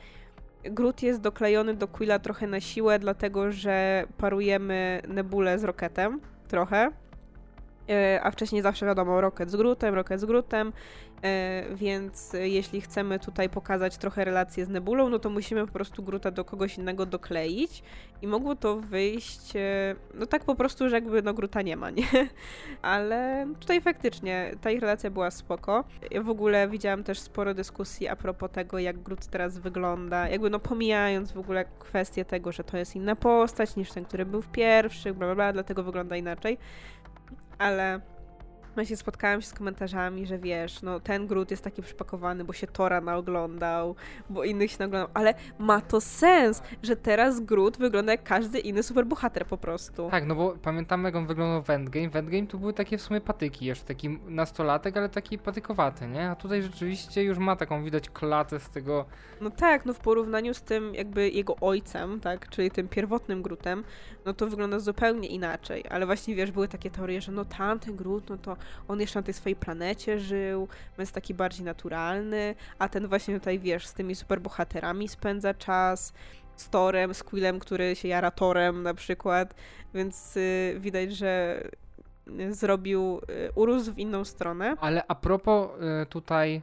[0.65, 6.91] Groot jest doklejony do Quilla trochę na siłę, dlatego że parujemy Nebulę z Rocketem trochę.
[7.91, 10.73] E, a wcześniej zawsze wiadomo, Rocket z Grootem, Rocket z Grootem,
[11.23, 16.03] e, więc jeśli chcemy tutaj pokazać trochę relację z Nebulą, no to musimy po prostu
[16.03, 17.83] Groota do kogoś innego dokleić
[18.23, 21.91] i mogło to wyjść, e, no tak po prostu, że jakby no Groota nie ma,
[21.97, 22.07] nie?
[22.83, 25.85] Ale tutaj faktycznie ta ich relacja była spoko.
[26.11, 30.51] Ja w ogóle widziałam też sporo dyskusji a propos tego, jak Groot teraz wygląda, jakby
[30.51, 34.43] no pomijając w ogóle kwestię tego, że to jest inna postać niż ten, który był
[34.43, 36.59] w pierwszych, bla bla bla, dlatego wygląda inaczej
[37.59, 38.01] ale
[38.85, 42.67] się spotkałam się z komentarzami, że wiesz, no ten Groot jest taki przypakowany, bo się
[42.67, 43.95] Tora naoglądał,
[44.31, 48.83] bo innych się naoglądał, ale ma to sens, że teraz Groot wygląda jak każdy inny
[48.83, 50.11] superbohater po prostu.
[50.11, 52.11] Tak, no bo pamiętamy jak on wyglądał w Endgame.
[52.11, 56.31] W Endgame to były takie w sumie patyki, jeszcze taki nastolatek, ale taki patykowaty, nie?
[56.31, 59.05] A tutaj rzeczywiście już ma taką widać klatę z tego...
[59.41, 63.85] No tak, no w porównaniu z tym jakby jego ojcem, tak, czyli tym pierwotnym Grootem,
[64.25, 68.31] no to wygląda zupełnie inaczej, ale właśnie wiesz, były takie teorie, że no tamten Groot,
[68.31, 68.57] no to
[68.89, 73.59] on jeszcze na tej swojej planecie żył, jest taki bardziej naturalny, a ten właśnie tutaj,
[73.59, 76.13] wiesz, z tymi superbohaterami spędza czas,
[76.57, 79.55] z Torem, z Quillem, który się jara Torem na przykład,
[79.95, 81.63] więc y, widać, że
[82.51, 84.77] zrobił, y, urósł w inną stronę.
[84.81, 85.69] Ale a propos
[86.03, 86.63] y, tutaj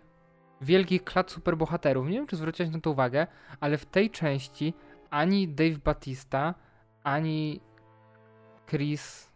[0.61, 3.27] wielkich klat superbohaterów, nie wiem, czy zwróciłeś na to uwagę,
[3.59, 4.73] ale w tej części
[5.09, 6.53] ani Dave Batista,
[7.03, 7.61] ani
[8.69, 9.29] Chris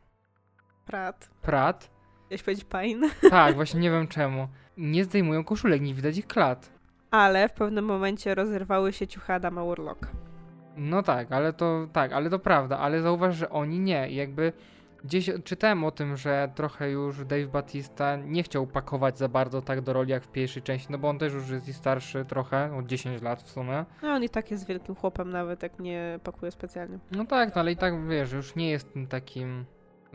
[0.85, 1.89] Pratt, Pratt
[2.27, 3.09] Chciałeś powiedzieć Pine?
[3.29, 4.47] Tak, właśnie nie wiem czemu.
[4.77, 6.69] Nie zdejmują koszulek, nie widać ich klat.
[7.11, 9.61] Ale w pewnym momencie rozerwały się ciuchy Adama.
[10.77, 14.09] No tak, ale to tak, ale to prawda, ale zauważ, że oni nie.
[14.09, 14.53] Jakby
[15.03, 19.81] gdzieś czytałem o tym, że trochę już Dave Batista nie chciał pakować za bardzo tak
[19.81, 22.77] do roli jak w pierwszej części, no bo on też już jest i starszy trochę,
[22.77, 23.85] od 10 lat w sumie.
[24.03, 26.99] No on i tak jest wielkim chłopem nawet, jak nie pakuje specjalnie.
[27.11, 29.65] No tak, no ale i tak wiesz, już nie jest takim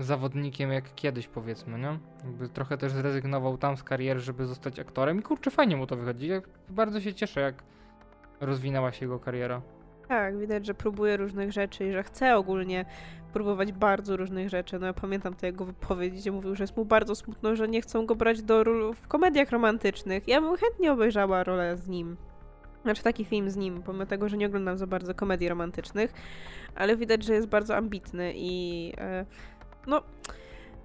[0.03, 1.98] zawodnikiem jak kiedyś powiedzmy, nie?
[2.24, 5.96] Jakby trochę też zrezygnował tam z kariery, żeby zostać aktorem i kurczę, fajnie mu to
[5.96, 6.26] wychodzi.
[6.26, 7.55] Ja bardzo się cieszę, jak
[8.40, 9.62] rozwinęła się jego kariera.
[10.09, 12.84] Tak, widać, że próbuje różnych rzeczy i że chce ogólnie
[13.32, 14.78] próbować bardzo różnych rzeczy.
[14.78, 17.82] No ja pamiętam tę jego wypowiedź, gdzie mówił, że jest mu bardzo smutno, że nie
[17.82, 20.28] chcą go brać do ról w komediach romantycznych.
[20.28, 22.16] Ja bym chętnie obejrzała rolę z nim.
[22.82, 26.12] Znaczy taki film z nim, pomimo tego, że nie oglądam za bardzo komedii romantycznych,
[26.74, 28.86] ale widać, że jest bardzo ambitny i...
[28.88, 29.26] Yy,
[29.86, 30.02] no,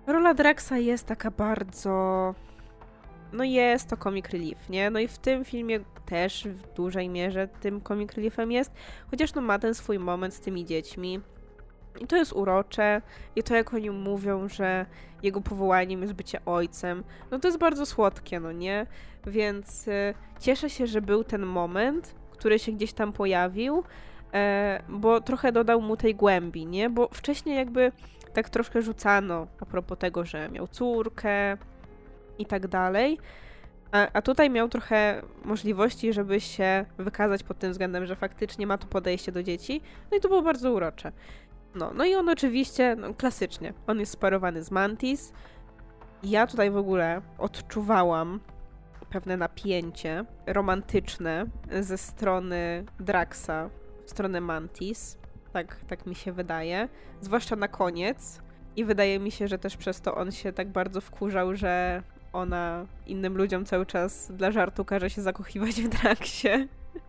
[0.07, 2.35] rola Draxa jest taka bardzo.
[3.33, 4.89] No jest to comic relief, nie?
[4.89, 8.71] No i w tym filmie też w dużej mierze tym comic reliefem jest,
[9.11, 11.21] chociaż no ma ten swój moment z tymi dziećmi.
[11.99, 13.01] I to jest urocze,
[13.35, 14.85] i to jak oni mówią, że
[15.23, 18.85] jego powołaniem jest bycie ojcem, no to jest bardzo słodkie, no nie?
[19.27, 23.83] Więc y, cieszę się, że był ten moment, który się gdzieś tam pojawił,
[24.33, 26.89] e, bo trochę dodał mu tej głębi, nie?
[26.89, 27.91] Bo wcześniej jakby
[28.37, 31.57] tak troszkę rzucano a propos tego, że miał córkę
[32.39, 33.17] i tak dalej.
[33.91, 38.77] A, a tutaj miał trochę możliwości, żeby się wykazać pod tym względem, że faktycznie ma
[38.77, 39.81] to podejście do dzieci.
[40.11, 41.11] No i to było bardzo urocze.
[41.75, 45.33] No, no i on oczywiście, no, klasycznie, on jest sparowany z Mantis.
[46.23, 48.39] Ja tutaj w ogóle odczuwałam
[49.09, 51.45] pewne napięcie romantyczne
[51.81, 53.69] ze strony Draxa
[54.05, 55.17] w stronę Mantis
[55.57, 56.89] tak, tak mi się wydaje.
[57.21, 58.41] Zwłaszcza na koniec.
[58.75, 62.03] I wydaje mi się, że też przez to on się tak bardzo wkurzał, że
[62.33, 66.47] ona innym ludziom cały czas dla żartu każe się zakochiwać w Draksie.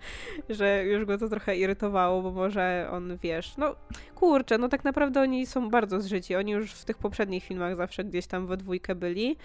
[0.58, 3.76] że już go to trochę irytowało, bo może on, wiesz, no
[4.14, 6.36] kurczę, no tak naprawdę oni są bardzo zżyci.
[6.36, 9.36] Oni już w tych poprzednich filmach zawsze gdzieś tam we dwójkę byli.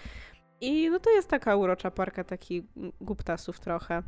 [0.60, 2.64] I no to jest taka urocza parka takich
[3.00, 4.02] guptasów trochę.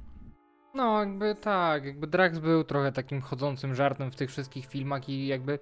[0.77, 5.27] No, jakby tak, jakby Drax był trochę takim chodzącym żartem w tych wszystkich filmach i
[5.27, 5.59] jakby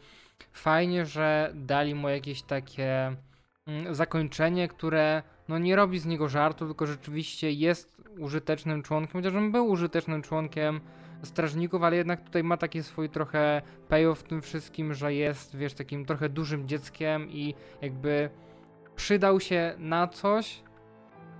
[0.52, 3.16] fajnie, że dali mu jakieś takie
[3.66, 9.34] mm, zakończenie, które no nie robi z niego żartu, tylko rzeczywiście jest użytecznym członkiem, chociaż
[9.34, 10.80] on był użytecznym członkiem
[11.22, 15.74] strażników, ale jednak tutaj ma taki swój trochę payoff w tym wszystkim, że jest, wiesz,
[15.74, 18.30] takim trochę dużym dzieckiem i jakby
[18.96, 20.62] przydał się na coś,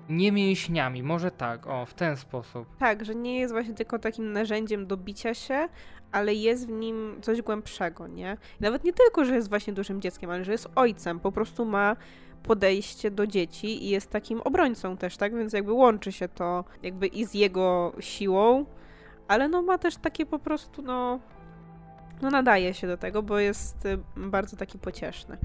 [0.09, 2.77] nie mięśniami, może tak, o, w ten sposób.
[2.79, 5.69] Tak, że nie jest właśnie tylko takim narzędziem do bicia się,
[6.13, 8.37] ale jest w nim coś głębszego, nie?
[8.61, 11.97] Nawet nie tylko, że jest właśnie dużym dzieckiem, ale że jest ojcem, po prostu ma
[12.43, 15.35] podejście do dzieci i jest takim obrońcą też, tak?
[15.37, 18.65] Więc jakby łączy się to jakby i z jego siłą,
[19.29, 21.21] ale no ma też takie po prostu, no,
[22.23, 25.39] no nadaje się do tego, bo jest y, bardzo taki pocieszny.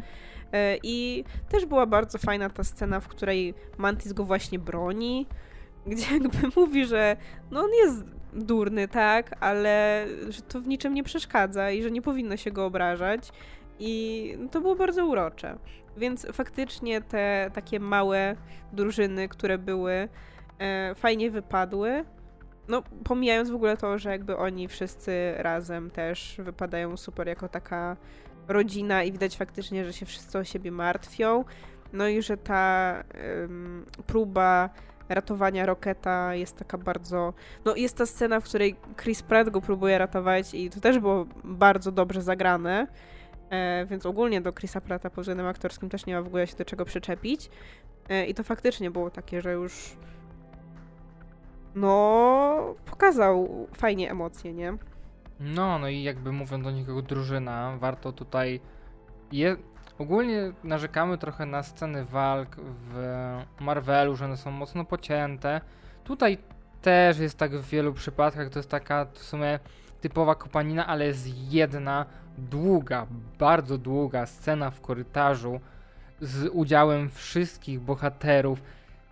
[0.53, 5.25] E, I też była bardzo fajna ta scena, w której Mantis go właśnie broni,
[5.87, 7.17] gdzie jakby mówi, że
[7.51, 12.01] no on jest durny, tak, ale że to w niczym nie przeszkadza i że nie
[12.01, 13.31] powinno się go obrażać.
[13.79, 15.57] I to było bardzo urocze.
[15.97, 18.35] Więc faktycznie te takie małe
[18.73, 20.09] drużyny, które były,
[20.59, 22.05] e, fajnie wypadły.
[22.67, 27.97] No, pomijając w ogóle to, że jakby oni wszyscy razem też wypadają super jako taka
[28.49, 31.45] rodzina i widać faktycznie, że się wszyscy o siebie martwią.
[31.93, 32.95] No i że ta
[33.43, 34.69] ym, próba
[35.09, 37.33] ratowania Roketa jest taka bardzo...
[37.65, 41.25] No jest ta scena, w której Chris Pratt go próbuje ratować i to też było
[41.43, 42.87] bardzo dobrze zagrane,
[43.49, 46.55] e, więc ogólnie do Chrisa Pratta pod względem aktorskim też nie ma w ogóle się
[46.55, 47.49] do czego przyczepić.
[48.09, 49.97] E, I to faktycznie było takie, że już
[51.75, 54.77] no pokazał fajnie emocje, nie?
[55.39, 58.59] No, no i jakby mówiąc do nikogo drużyna, warto tutaj
[59.31, 59.55] je...
[59.99, 62.93] Ogólnie narzekamy trochę na sceny walk w
[63.59, 65.61] Marvelu, że one są mocno pocięte.
[66.03, 66.37] Tutaj
[66.81, 69.59] też jest tak w wielu przypadkach, to jest taka w sumie
[70.01, 72.05] typowa kopanina, ale jest jedna
[72.37, 73.07] długa,
[73.39, 75.59] bardzo długa scena w korytarzu
[76.21, 78.61] z udziałem wszystkich bohaterów.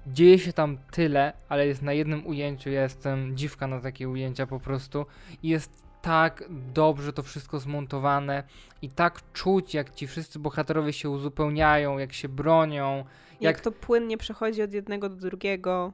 [0.07, 2.69] Dzieje się tam tyle, ale jest na jednym ujęciu.
[2.69, 5.05] Ja jestem dziwka na takie ujęcia po prostu.
[5.43, 8.43] I jest tak dobrze to wszystko zmontowane
[8.81, 12.97] i tak czuć, jak ci wszyscy bohaterowie się uzupełniają, jak się bronią.
[13.31, 15.93] Jak, jak to płynnie przechodzi od jednego do drugiego.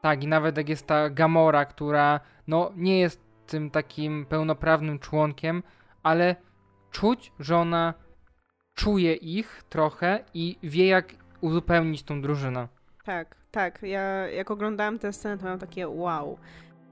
[0.00, 5.62] Tak, i nawet jak jest ta Gamora, która no nie jest tym takim pełnoprawnym członkiem,
[6.02, 6.36] ale
[6.90, 7.94] czuć, że ona
[8.74, 12.68] czuje ich trochę i wie, jak uzupełnić tą drużynę.
[13.04, 13.82] Tak, tak.
[13.82, 16.38] Ja jak oglądałam tę scenę, to miałam takie wow.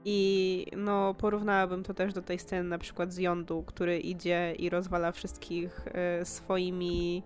[0.09, 4.69] I no, porównałabym to też do tej sceny na przykład z Jądu, który idzie i
[4.69, 5.87] rozwala wszystkich
[6.21, 7.23] y, swoimi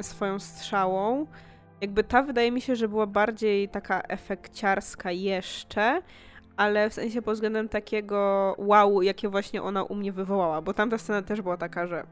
[0.00, 1.26] swoją strzałą.
[1.80, 6.02] Jakby ta wydaje mi się, że była bardziej taka efekciarska jeszcze,
[6.56, 10.98] ale w sensie pod względem takiego wow, jakie właśnie ona u mnie wywołała, bo tamta
[10.98, 12.06] scena też była taka, że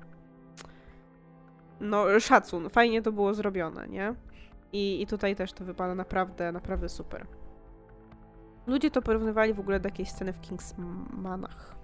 [1.80, 4.14] no szacun, fajnie to było zrobione, nie?
[4.72, 7.26] I, i tutaj też to wypada naprawdę, naprawdę super.
[8.66, 11.74] Ludzie to porównywali w ogóle do jakiejś sceny w Kingsmanach,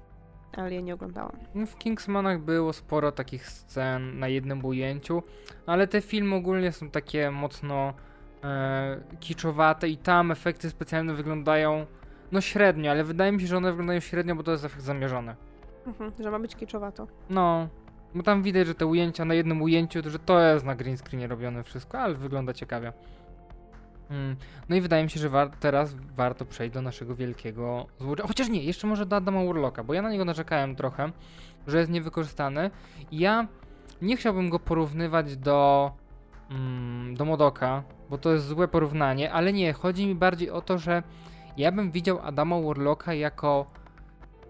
[0.53, 1.37] ale ja nie oglądałam.
[1.55, 5.23] No, w Kingsmanach było sporo takich scen na jednym ujęciu,
[5.67, 7.95] ale te filmy ogólnie są takie mocno
[8.45, 11.87] e, kiczowate i tam efekty specjalne wyglądają
[12.33, 15.35] no średnio, ale wydaje mi się, że one wyglądają średnio, bo to jest efekt zamierzony.
[15.87, 17.07] Mhm, że ma być kiczowato.
[17.31, 17.69] No,
[18.15, 20.97] bo tam widać, że te ujęcia na jednym ujęciu, to, że to jest na green
[20.97, 22.93] screenie robione wszystko, ale wygląda ciekawie.
[24.11, 24.37] Mm.
[24.69, 28.29] No i wydaje mi się, że war teraz warto przejść do naszego wielkiego złoczyńca.
[28.29, 31.11] Chociaż nie, jeszcze może do Adama Warlocka, bo ja na niego narzekałem trochę,
[31.67, 32.71] że jest niewykorzystany.
[33.13, 33.47] Ja
[34.03, 35.91] nie chciałbym go porównywać do,
[36.51, 40.79] mm, do Modoka, bo to jest złe porównanie, ale nie, chodzi mi bardziej o to,
[40.79, 41.03] że
[41.57, 43.67] ja bym widział Adama Warlocka jako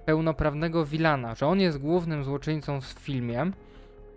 [0.04, 3.50] pełnoprawnego wilana, że on jest głównym złoczyńcą w filmie,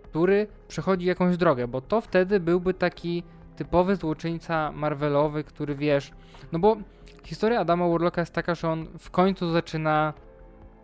[0.02, 3.22] który przechodzi jakąś drogę, bo to wtedy byłby taki
[3.60, 6.10] typowy złoczyńca Marvelowy, który wiesz,
[6.52, 6.76] no bo
[7.24, 10.12] historia Adama Warlocka jest taka, że on w końcu zaczyna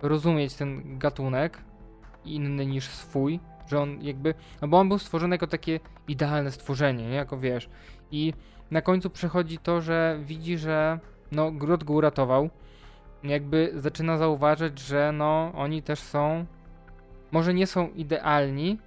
[0.02, 1.58] rozumieć ten gatunek
[2.24, 7.08] inny niż swój, że on jakby, no bo on był stworzony jako takie idealne stworzenie,
[7.08, 7.14] nie?
[7.14, 7.68] jako wiesz,
[8.10, 8.32] i
[8.70, 10.98] na końcu przechodzi to, że widzi, że
[11.32, 12.50] no Grot go uratował,
[13.22, 16.46] jakby zaczyna zauważyć, że no oni też są,
[17.32, 18.78] może nie są idealni,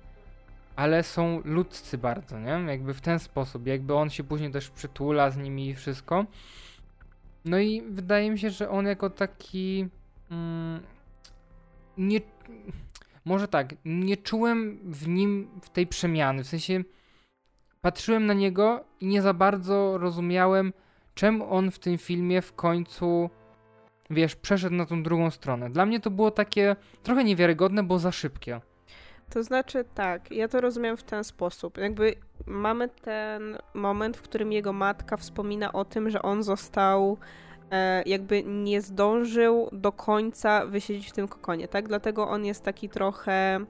[0.80, 2.52] ale są ludzcy bardzo, nie?
[2.68, 6.26] Jakby w ten sposób, jakby on się później też przytula z nimi i wszystko.
[7.46, 9.88] No i wydaje mi się, że on jako taki
[10.32, 10.80] mm,
[11.98, 12.20] nie
[13.26, 16.84] może tak, nie czułem w nim w tej przemiany, w sensie
[17.82, 20.74] patrzyłem na niego i nie za bardzo rozumiałem
[21.16, 23.30] czemu on w tym filmie w końcu
[24.10, 25.70] wiesz, przeszedł na tą drugą stronę.
[25.70, 28.62] Dla mnie to było takie trochę niewiarygodne, bo za szybkie.
[29.30, 31.78] To znaczy tak, ja to rozumiem w ten sposób.
[31.78, 32.16] Jakby
[32.46, 37.18] mamy ten moment, w którym jego matka wspomina o tym, że on został
[37.72, 41.88] e, jakby nie zdążył do końca wysiedzieć w tym kokonie, tak?
[41.88, 43.66] Dlatego on jest taki trochę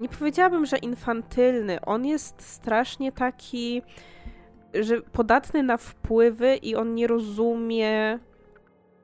[0.00, 1.80] nie powiedziałabym, że infantylny.
[1.80, 3.82] On jest strasznie taki,
[4.74, 8.18] że podatny na wpływy i on nie rozumie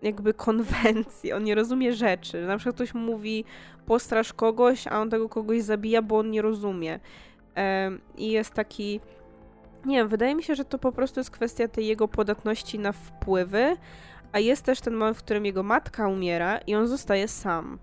[0.03, 2.46] jakby konwencji, on nie rozumie rzeczy.
[2.46, 3.44] Na przykład ktoś mówi
[3.86, 7.01] postraż kogoś, a on tego kogoś zabija, bo on nie rozumie.
[8.16, 9.01] I jest taki
[9.84, 12.92] nie wiem, wydaje mi się, że to po prostu jest kwestia tej jego podatności na
[12.92, 13.76] wpływy,
[14.32, 17.78] a jest też ten moment, w którym jego matka umiera i on zostaje sam.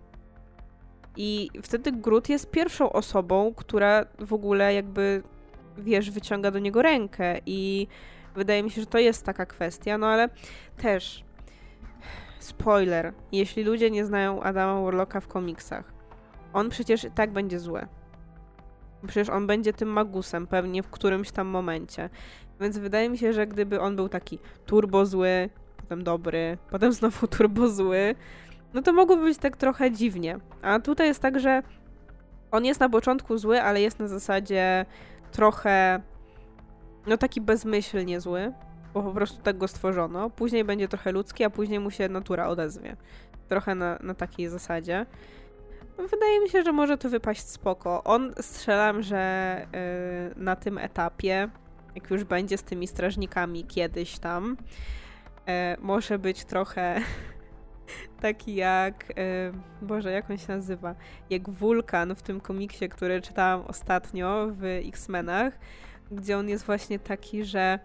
[1.18, 5.24] I wtedy Grut jest pierwszą osobą, która w ogóle jakby,
[5.78, 7.88] wiesz, wyciąga do niego rękę i
[8.36, 10.30] wydaje mi się, że to jest taka kwestia, no ale
[10.78, 11.24] też
[12.40, 15.94] spoiler, jeśli ludzie nie znają Adama Warlocka w komiksach,
[16.54, 17.88] on przecież tak będzie zły.
[19.08, 22.10] Przecież on będzie tym magusem pewnie w którymś tam momencie.
[22.60, 27.28] Więc wydaje mi się, że gdyby on był taki turbo zły, potem dobry, potem znowu
[27.38, 28.16] turbo zły,
[28.74, 30.40] no to mogłoby być tak trochę dziwnie.
[30.62, 31.64] A tutaj jest tak, że
[32.52, 34.86] on jest na początku zły, ale jest na zasadzie
[35.32, 36.02] trochę
[37.08, 38.54] no taki bezmyślnie zły,
[38.98, 40.30] bo po prostu tak go stworzono.
[40.30, 42.95] Później będzie trochę ludzki, a później mu się natura odezwie.
[43.50, 45.06] Trochę na, na takiej zasadzie.
[46.12, 48.04] Wydaje mi się, że może to wypaść spoko.
[48.04, 49.66] On strzelam, że
[50.36, 51.50] yy, na tym etapie,
[51.95, 54.58] jak już będzie z tymi strażnikami kiedyś tam,
[55.48, 57.02] yy, może być trochę
[58.22, 60.95] taki jak, yy, Boże, jak on się nazywa?
[61.30, 65.54] Jak wulkan w tym komiksie, który czytałam ostatnio w X-Menach,
[66.12, 67.80] gdzie on jest właśnie taki, że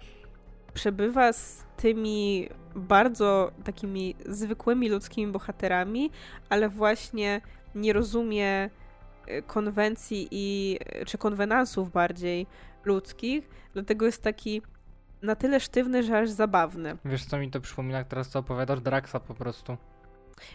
[0.74, 6.10] przebywa z tymi bardzo takimi zwykłymi ludzkimi bohaterami,
[6.48, 7.40] ale właśnie
[7.74, 8.70] nie rozumie
[9.28, 12.46] y, konwencji i czy konwenansów bardziej
[12.84, 14.62] ludzkich, dlatego jest taki
[15.22, 16.96] na tyle sztywny, że aż zabawny.
[17.04, 18.80] Wiesz, co mi to przypomina, teraz co opowiadasz?
[18.80, 19.76] Draxa po prostu.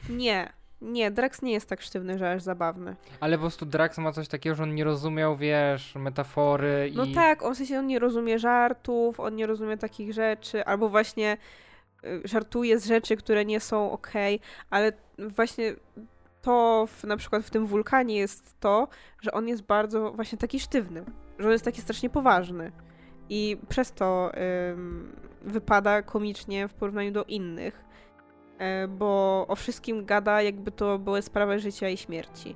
[0.09, 0.49] Nie,
[0.82, 2.95] nie, Drax nie jest tak sztywny, że aż zabawny.
[3.19, 7.09] Ale po prostu Drax ma coś takiego, że on nie rozumiał, wiesz, metafory no i...
[7.09, 10.89] No tak, on w sensie on nie rozumie żartów, on nie rozumie takich rzeczy, albo
[10.89, 11.38] właśnie
[12.05, 14.11] y, żartuje z rzeczy, które nie są ok,
[14.69, 15.75] ale właśnie
[16.41, 18.88] to w, na przykład w tym wulkanie jest to,
[19.21, 21.03] że on jest bardzo właśnie taki sztywny,
[21.39, 22.71] że on jest taki strasznie poważny.
[23.30, 24.32] I przez to
[24.71, 27.86] ym, wypada komicznie w porównaniu do innych,
[28.89, 32.55] bo o wszystkim gada, jakby to były sprawy życia i śmierci.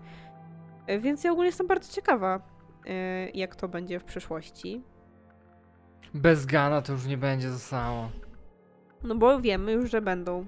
[0.90, 2.40] Y, więc ja ogólnie jestem bardzo ciekawa,
[2.88, 4.82] y, jak to będzie w przyszłości.
[6.14, 8.10] Bez Gana to już nie będzie zostało.
[9.04, 10.46] No bo wiemy już, że będą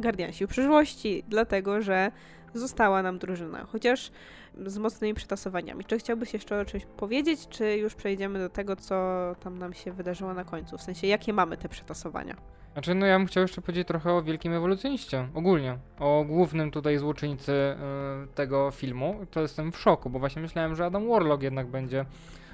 [0.00, 2.10] Guardiansi w przyszłości, dlatego że
[2.54, 4.10] została nam drużyna, chociaż
[4.66, 5.84] z mocnymi przetasowaniami.
[5.84, 8.96] Czy chciałbyś jeszcze o czymś powiedzieć, czy już przejdziemy do tego, co
[9.40, 10.78] tam nam się wydarzyło na końcu?
[10.78, 12.36] W sensie, jakie mamy te przetasowania?
[12.76, 15.78] Znaczy, no ja bym chciał jeszcze powiedzieć trochę o wielkim ewolucjoniście, ogólnie.
[15.98, 19.26] O głównym tutaj złoczyńcy y, tego filmu.
[19.30, 22.04] To jestem w szoku, bo właśnie myślałem, że Adam Warlock jednak będzie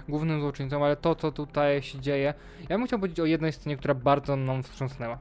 [0.09, 2.35] głównym złoczyńcą, ale to, co tutaj się dzieje...
[2.69, 5.19] Ja bym chciał powiedzieć o jednej scenie, która bardzo mną wstrząsnęła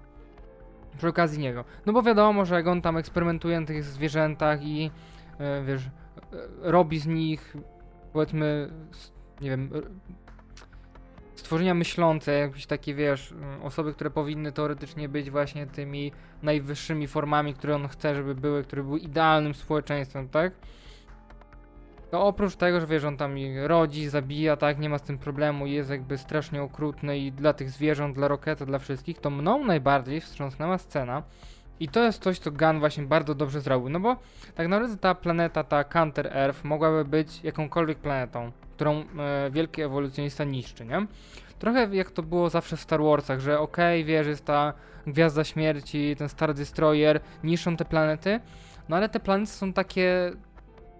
[0.98, 1.66] przy okazji niego.
[1.86, 4.90] No bo wiadomo, że jak on tam eksperymentuje na tych zwierzętach i yy,
[5.66, 5.86] wiesz,
[6.32, 7.58] yy, robi z nich
[8.14, 8.70] powiedzmy,
[9.42, 9.70] nie wiem,
[11.42, 13.34] stworzenia myślące, jakieś takie, wiesz,
[13.64, 16.12] osoby, które powinny teoretycznie być właśnie tymi
[16.44, 20.54] najwyższymi formami, które on chce, żeby były, które były idealnym społeczeństwem, tak?
[22.12, 23.36] To oprócz tego, że wiesz, on tam
[23.66, 27.70] rodzi, zabija, tak, nie ma z tym problemu, jest jakby strasznie okrutny i dla tych
[27.70, 31.24] zwierząt, dla Roketa, dla wszystkich, to mną najbardziej wstrząsnęła scena
[31.80, 34.16] i to jest coś, co Gun właśnie bardzo dobrze zrobił, no bo
[34.56, 38.52] tak naprawdę ta planeta, ta Counter Earth mogłaby być jakąkolwiek planetą,
[38.82, 41.06] którą e, wielki ewolucjonista niszczy, nie?
[41.60, 44.74] Trochę jak to było zawsze w Star Warsach, że okej, okay, wiesz, jest ta
[45.08, 48.40] Gwiazda Śmierci, ten Star Destroyer, niszczą te planety,
[48.90, 50.32] no ale te planety są takie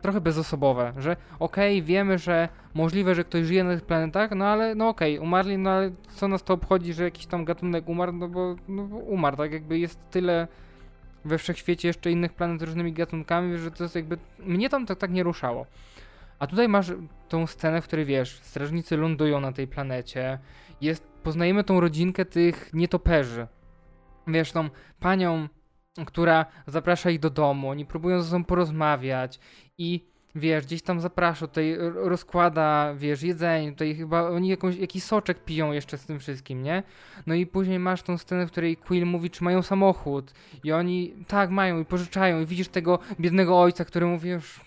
[0.02, 4.46] trochę bezosobowe, że okej, okay, wiemy, że możliwe, że ktoś żyje na tych planetach, no
[4.46, 7.90] ale no okej, okay, umarli, no ale co nas to obchodzi, że jakiś tam gatunek
[7.90, 10.48] umarł, no bo, no bo umarł, tak jakby jest tyle
[11.26, 14.96] we wszechświecie jeszcze innych planet z różnymi gatunkami, że to jest jakby, mnie tam to
[14.96, 15.66] tak nie ruszało.
[16.42, 16.92] A tutaj masz
[17.30, 20.40] tą scenę, w której wiesz, strażnicy lądują na tej planecie,
[20.82, 23.48] jest, poznajemy tą rodzinkę tych nietoperzy.
[24.28, 24.70] Wiesz, tą
[25.00, 25.48] panią
[26.06, 29.40] która zaprasza ich do domu, oni próbują ze sobą porozmawiać
[29.78, 35.44] i wiesz, gdzieś tam zaprasza, tutaj rozkłada, wiesz, jedzenie, tutaj chyba oni jakąś, jakiś soczek
[35.44, 36.84] piją jeszcze z tym wszystkim, nie?
[37.28, 40.34] No i później masz tą scenę, w której Quill mówi, czy mają samochód.
[40.64, 42.42] I oni, tak, mają i pożyczają.
[42.42, 44.62] I widzisz tego biednego ojca, który mówi już,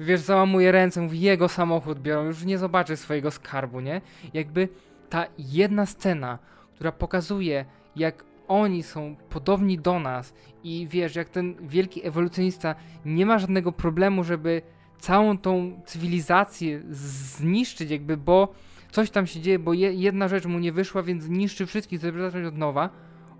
[0.00, 4.00] wiesz, załamuje ręce, mówi, jego samochód biorą, już nie zobaczy swojego skarbu, nie?
[4.34, 4.68] Jakby
[5.10, 6.38] ta jedna scena,
[6.74, 7.64] która pokazuje,
[7.96, 10.34] jak oni są podobni do nas
[10.64, 12.74] i wiesz, jak ten wielki ewolucjonista
[13.04, 14.62] nie ma żadnego problemu, żeby
[14.98, 18.52] całą tą cywilizację zniszczyć, jakby, bo
[18.90, 22.20] coś tam się dzieje, bo je, jedna rzecz mu nie wyszła, więc niszczy wszystkich, żeby
[22.20, 22.90] zacząć od nowa.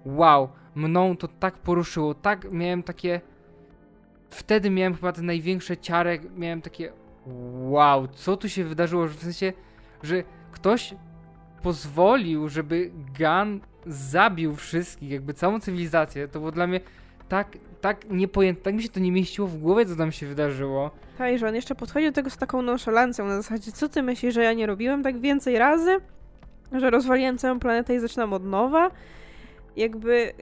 [0.04, 3.20] Wow, mną to tak poruszyło, tak miałem takie.
[4.36, 6.92] Wtedy miałem chyba te największe ciarek, miałem takie.
[7.68, 9.06] Wow, co tu się wydarzyło?
[9.06, 9.52] W sensie,
[10.02, 10.22] że
[10.52, 10.94] ktoś
[11.62, 16.28] pozwolił, żeby Gan zabił wszystkich, jakby całą cywilizację.
[16.28, 16.80] To było dla mnie
[17.28, 20.90] tak, tak niepojęte, tak mi się to nie mieściło w głowie, co tam się wydarzyło.
[21.18, 24.34] Tak, że on jeszcze podchodził do tego z taką nonszalancją, na zasadzie, co ty myślisz,
[24.34, 25.96] że ja nie robiłem tak więcej razy?
[26.72, 28.90] Że rozwaliłem całą planetę i zaczynam od nowa?
[29.76, 30.32] Jakby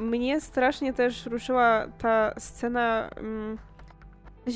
[0.00, 3.10] mnie strasznie też ruszyła ta scena...
[3.16, 3.58] Mm,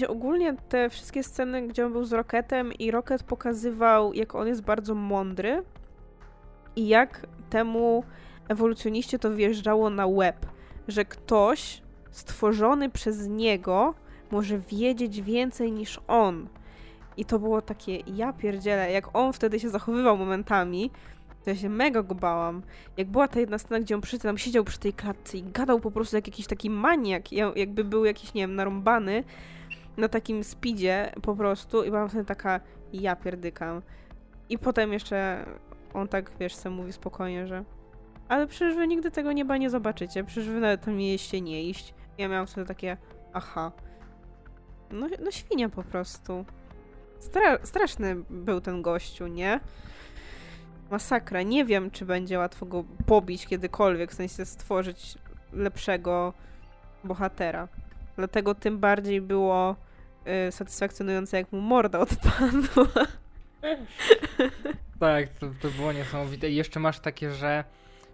[0.08, 4.62] ogólnie te wszystkie sceny, gdzie on był z Rocketem i Rocket pokazywał, jak on jest
[4.62, 5.62] bardzo mądry
[6.76, 8.04] i jak temu
[8.48, 10.46] ewolucjoniście to wjeżdżało na łeb,
[10.88, 13.94] że ktoś stworzony przez niego
[14.30, 16.48] może wiedzieć więcej niż on.
[17.16, 20.90] I to było takie, ja pierdzielę, jak on wtedy się zachowywał momentami,
[21.44, 22.62] to ja się mega go bałam.
[22.96, 25.80] Jak była ta jedna scena, gdzie on przy tam siedział przy tej klatce i gadał
[25.80, 29.24] po prostu jak jakiś taki maniak, jakby był jakiś, nie wiem, narąbany
[29.96, 32.60] na takim speedzie po prostu i byłam wtedy taka,
[32.92, 33.82] ja pierdykam.
[34.48, 35.46] I potem jeszcze
[35.94, 37.64] on tak, wiesz, sam mówi spokojnie, że
[38.28, 41.94] ale przecież wy nigdy tego nieba nie zobaczycie, przecież wy nawet tam mieliście nie iść.
[42.18, 42.96] Ja miałam wtedy takie,
[43.32, 43.72] aha.
[44.90, 46.44] No, no świnia po prostu.
[47.18, 49.60] Stra straszny był ten gościu, nie?
[50.90, 51.42] Masakra.
[51.42, 55.14] Nie wiem, czy będzie łatwo go pobić kiedykolwiek, w sensie stworzyć
[55.52, 56.32] lepszego
[57.04, 57.68] bohatera.
[58.16, 59.76] Dlatego tym bardziej było
[60.48, 62.86] y, satysfakcjonujące, jak mu morda odpadła.
[65.00, 66.50] tak, to, to było niesamowite.
[66.50, 67.64] I jeszcze masz takie, że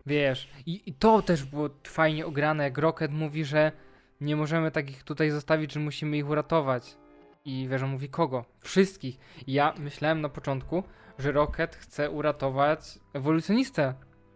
[0.07, 3.73] wiesz, i, i to też było fajnie ograne, jak Rocket mówi, że
[4.21, 6.97] nie możemy takich tutaj zostawić, że musimy ich uratować.
[7.45, 8.45] I wiesz, on mówi kogo?
[8.61, 9.19] Wszystkich.
[9.47, 10.83] I ja myślałem na początku,
[11.21, 13.95] że Rocket chce uratować ewolucjonistę.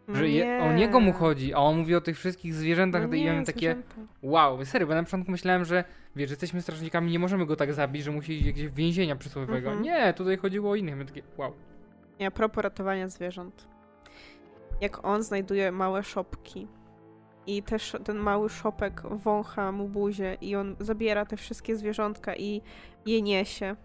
[0.08, 3.22] Że je, o niego mu chodzi, a on mówi o tych wszystkich zwierzętach no nie,
[3.22, 3.76] i mamy takie
[4.22, 5.84] wow, serio, bo na początku myślałem, że
[6.16, 9.68] wiesz, że jesteśmy strażnikami, nie możemy go tak zabić, że musi iść jakieś więzienia przysłowiowego.
[9.68, 9.82] Mhm.
[9.82, 11.52] Nie, tutaj chodziło o innych, my takie wow.
[12.20, 13.68] Nie, a propos ratowania zwierząt.
[14.80, 16.68] Jak on znajduje małe szopki
[17.46, 22.62] i też ten mały szopek wącha mu buzię i on zabiera te wszystkie zwierzątka i
[23.06, 23.76] je niesie.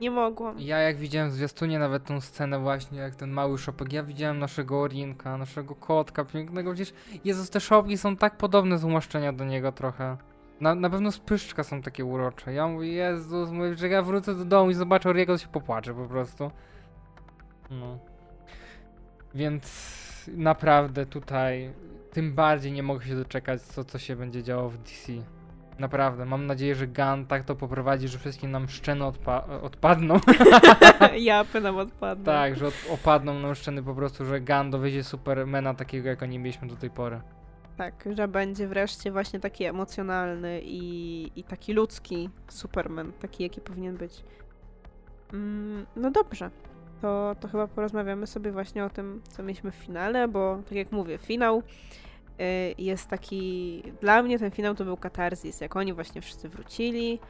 [0.00, 0.60] Nie mogłam.
[0.60, 4.38] Ja jak widziałem w zwiastunie nawet tą scenę właśnie, jak ten mały szopek, ja widziałem
[4.38, 6.94] naszego Orinka, naszego kotka pięknego, przecież
[7.24, 10.16] Jezus, te szopki są tak podobne z umaszczenia do niego trochę.
[10.60, 12.52] Na, na pewno spyszczka są takie urocze.
[12.52, 15.94] Ja mówię, Jezus, mówię, że ja wrócę do domu i zobaczę Oriego, to się popłaczę
[15.94, 16.50] po prostu.
[17.70, 17.98] No.
[19.34, 19.90] Więc
[20.36, 21.72] naprawdę tutaj
[22.12, 25.12] tym bardziej nie mogę się doczekać, co, co się będzie działo w DC.
[25.78, 30.20] Naprawdę, mam nadzieję, że Gun tak to poprowadzi, że wszystkie nam szczeny odpa odpadną.
[31.18, 32.24] Japy nam odpadną.
[32.24, 36.38] Tak, że od opadną nam szczeny po prostu, że Gun dowiezie Supermana takiego, jak nie
[36.38, 37.20] mieliśmy do tej pory.
[37.76, 43.96] Tak, że będzie wreszcie właśnie taki emocjonalny i, i taki ludzki Superman, taki jaki powinien
[43.96, 44.24] być.
[45.32, 46.50] Mm, no dobrze,
[47.00, 50.92] to, to chyba porozmawiamy sobie właśnie o tym, co mieliśmy w finale, bo tak jak
[50.92, 51.62] mówię, finał
[52.78, 53.82] jest taki.
[54.00, 57.20] Dla mnie ten finał to był katarzis, jak oni właśnie wszyscy wrócili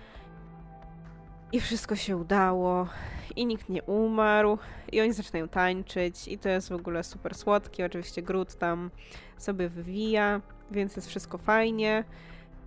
[1.53, 2.89] i wszystko się udało
[3.37, 4.59] i nikt nie umarł
[4.93, 7.87] i oni zaczynają tańczyć i to jest w ogóle super słodkie.
[7.87, 8.91] Oczywiście Groot tam
[9.39, 10.41] sobie wywija,
[10.71, 12.05] więc jest wszystko fajnie.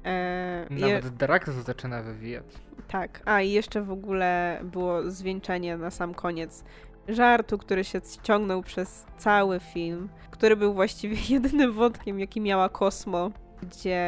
[0.06, 1.12] E, Nawet je...
[1.12, 2.46] Drax zaczyna wywijać.
[2.88, 6.64] Tak, a i jeszcze w ogóle było zwieńczenie na sam koniec
[7.08, 13.32] żartu, który się ciągnął przez cały film, który był właściwie jedynym wątkiem, jaki miała Kosmo,
[13.62, 14.02] gdzie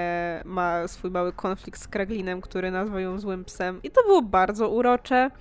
[0.45, 3.79] ma swój mały konflikt z Kraglinem, który nazwał ją złym psem.
[3.83, 5.31] I to było bardzo urocze.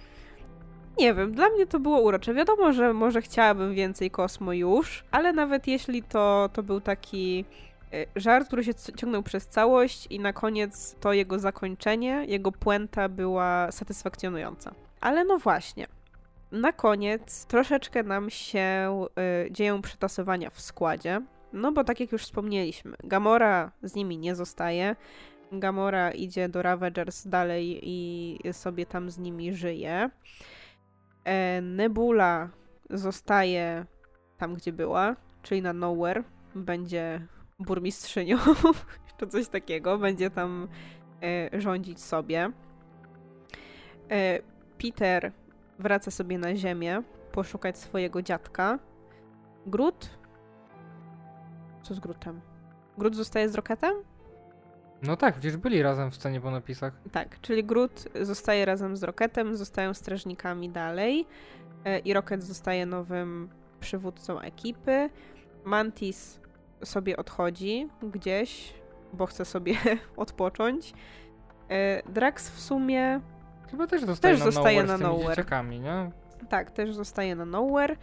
[0.98, 2.34] Nie wiem, dla mnie to było urocze.
[2.34, 7.44] Wiadomo, że może chciałabym więcej Kosmo już, ale nawet jeśli to, to był taki
[7.92, 13.09] e, żart, który się ciągnął przez całość i na koniec to jego zakończenie, jego puenta
[13.09, 14.72] była satysfakcjonująca.
[15.00, 15.86] Ale no właśnie,
[16.53, 19.07] na koniec troszeczkę nam się
[19.46, 21.20] y, dzieją przetasowania w składzie.
[21.53, 24.96] No bo tak jak już wspomnieliśmy, Gamora z nimi nie zostaje.
[25.53, 30.11] Gamora idzie do Ravagers dalej i sobie tam z nimi żyje.
[31.24, 32.50] E, Nebula
[32.90, 33.86] zostaje
[34.38, 36.22] tam, gdzie była, czyli na Nowhere.
[36.55, 37.26] Będzie
[37.59, 38.38] burmistrzynią,
[39.18, 39.98] czy coś takiego.
[39.98, 40.68] Będzie tam
[41.22, 42.50] e, rządzić sobie.
[44.11, 44.38] E,
[44.78, 45.32] Peter
[45.82, 47.02] wraca sobie na ziemię,
[47.32, 48.78] poszukać swojego dziadka.
[49.66, 50.10] Groot?
[51.82, 52.40] Co z Grootem?
[52.98, 53.94] Groot zostaje z Rocketem?
[55.02, 56.92] No tak, przecież byli razem w scenie po napisach.
[57.12, 61.26] Tak, czyli Groot zostaje razem z Rocketem, zostają strażnikami dalej
[61.84, 63.48] e, i Rocket zostaje nowym
[63.80, 65.10] przywódcą ekipy.
[65.64, 66.40] Mantis
[66.84, 68.74] sobie odchodzi gdzieś,
[69.12, 69.74] bo chce sobie
[70.16, 70.94] odpocząć.
[71.68, 73.20] E, Drax w sumie
[73.72, 75.28] Chyba też zostaje Też na zostaje nowhere na Nowhere.
[75.30, 76.10] dzieciakami, nie?
[76.48, 77.96] Tak, też zostaje na Nowhere.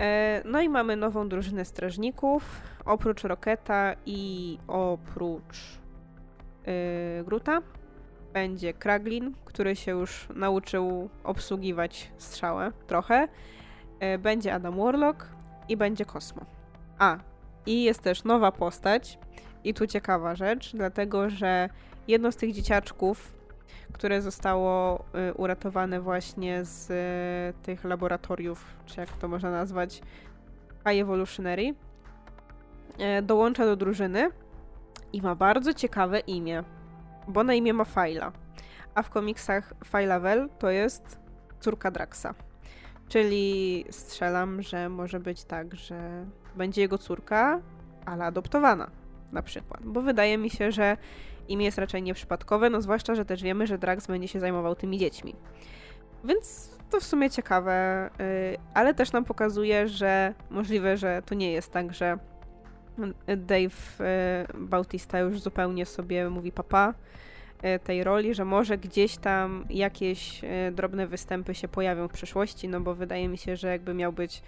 [0.00, 2.60] E, No i mamy nową drużynę strażników.
[2.84, 5.78] Oprócz Roketa i oprócz
[6.66, 7.58] yy, Gruta
[8.32, 13.28] będzie Kraglin, który się już nauczył obsługiwać strzałę trochę.
[14.00, 15.26] E, Będzie Adam Warlock
[15.68, 16.42] i będzie Kosmo.
[16.98, 17.16] A,
[17.66, 19.18] i jest też nowa postać.
[19.64, 21.68] I tu ciekawa rzecz, dlatego że
[22.08, 23.32] jedno z tych dzieciaczków,
[23.98, 30.02] które zostało y, uratowane właśnie z y, tych laboratoriów, czy jak to można nazwać,
[30.88, 31.74] High Evolutionary,
[32.98, 34.30] e, dołącza do drużyny
[35.12, 36.62] i ma bardzo ciekawe imię,
[37.28, 38.32] bo na imię ma Faila.
[38.94, 41.18] A w komiksach Failavel to jest
[41.60, 42.34] córka Draxa.
[43.08, 46.24] Czyli strzelam, że może być tak, że
[46.56, 47.60] będzie jego córka,
[48.06, 48.90] ale adoptowana
[49.32, 49.82] na przykład.
[49.84, 50.96] Bo wydaje mi się, że
[51.48, 54.98] imię jest raczej nieprzypadkowe, no zwłaszcza, że też wiemy, że Drax będzie się zajmował tymi
[54.98, 55.34] dziećmi.
[56.24, 61.52] Więc to w sumie ciekawe, y, ale też nam pokazuje, że możliwe, że to nie
[61.52, 62.18] jest tak, że
[63.36, 66.94] Dave y, Bautista już zupełnie sobie mówi papa
[67.64, 70.40] y, tej roli, że może gdzieś tam jakieś
[70.72, 74.42] drobne występy się pojawią w przyszłości, no bo wydaje mi się, że jakby miał być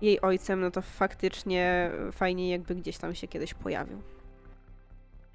[0.00, 4.15] jej ojcem, no to faktycznie fajnie jakby gdzieś tam się kiedyś pojawił.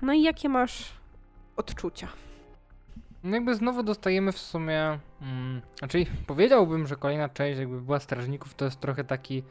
[0.01, 0.93] No i jakie masz
[1.57, 2.07] odczucia?
[3.23, 4.99] No jakby znowu dostajemy w sumie.
[5.21, 9.43] Mm, znaczy, powiedziałbym, że kolejna część, jakby była Strażników, to jest trochę taki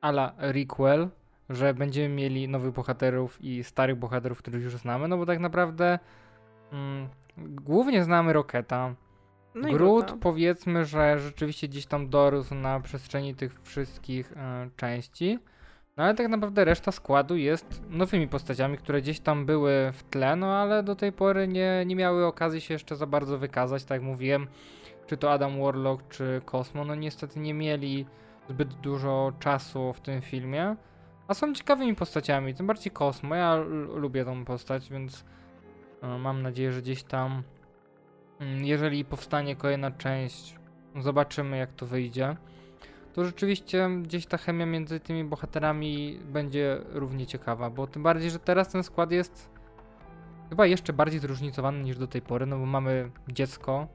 [0.00, 1.08] ala requel,
[1.50, 5.98] że będziemy mieli nowych bohaterów i starych bohaterów, których już znamy, no bo tak naprawdę
[6.72, 8.94] mm, głównie znamy Roketa.
[9.54, 15.38] No Groot powiedzmy, że rzeczywiście gdzieś tam dorósł na przestrzeni tych wszystkich e, części.
[15.96, 20.36] No ale tak naprawdę reszta składu jest nowymi postaciami, które gdzieś tam były w tle,
[20.36, 23.90] no ale do tej pory nie, nie miały okazji się jeszcze za bardzo wykazać, tak
[23.90, 24.46] jak mówiłem.
[25.06, 28.06] Czy to Adam Warlock, czy Cosmo, no niestety nie mieli
[28.48, 30.76] zbyt dużo czasu w tym filmie.
[31.28, 33.34] A są ciekawymi postaciami, tym bardziej Cosmo.
[33.34, 33.56] Ja
[33.94, 35.24] lubię tą postać, więc
[36.02, 37.42] e, mam nadzieję, że gdzieś tam,
[38.40, 40.56] mm, jeżeli powstanie kolejna część,
[41.00, 42.36] zobaczymy jak to wyjdzie
[43.14, 48.38] to rzeczywiście gdzieś ta chemia między tymi bohaterami będzie równie ciekawa, bo tym bardziej, że
[48.38, 49.50] teraz ten skład jest
[50.50, 53.86] chyba jeszcze bardziej zróżnicowany niż do tej pory, no bo mamy dziecko,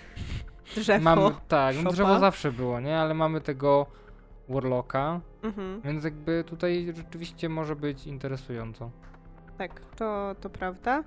[0.76, 1.04] Drzewo.
[1.04, 3.86] mamy, tak, no drzewo zawsze było, nie, ale mamy tego
[4.48, 5.80] Warlocka, Mhm.
[5.80, 8.90] więc jakby tutaj rzeczywiście może być interesująco.
[9.58, 11.04] Tak, to, to prawda.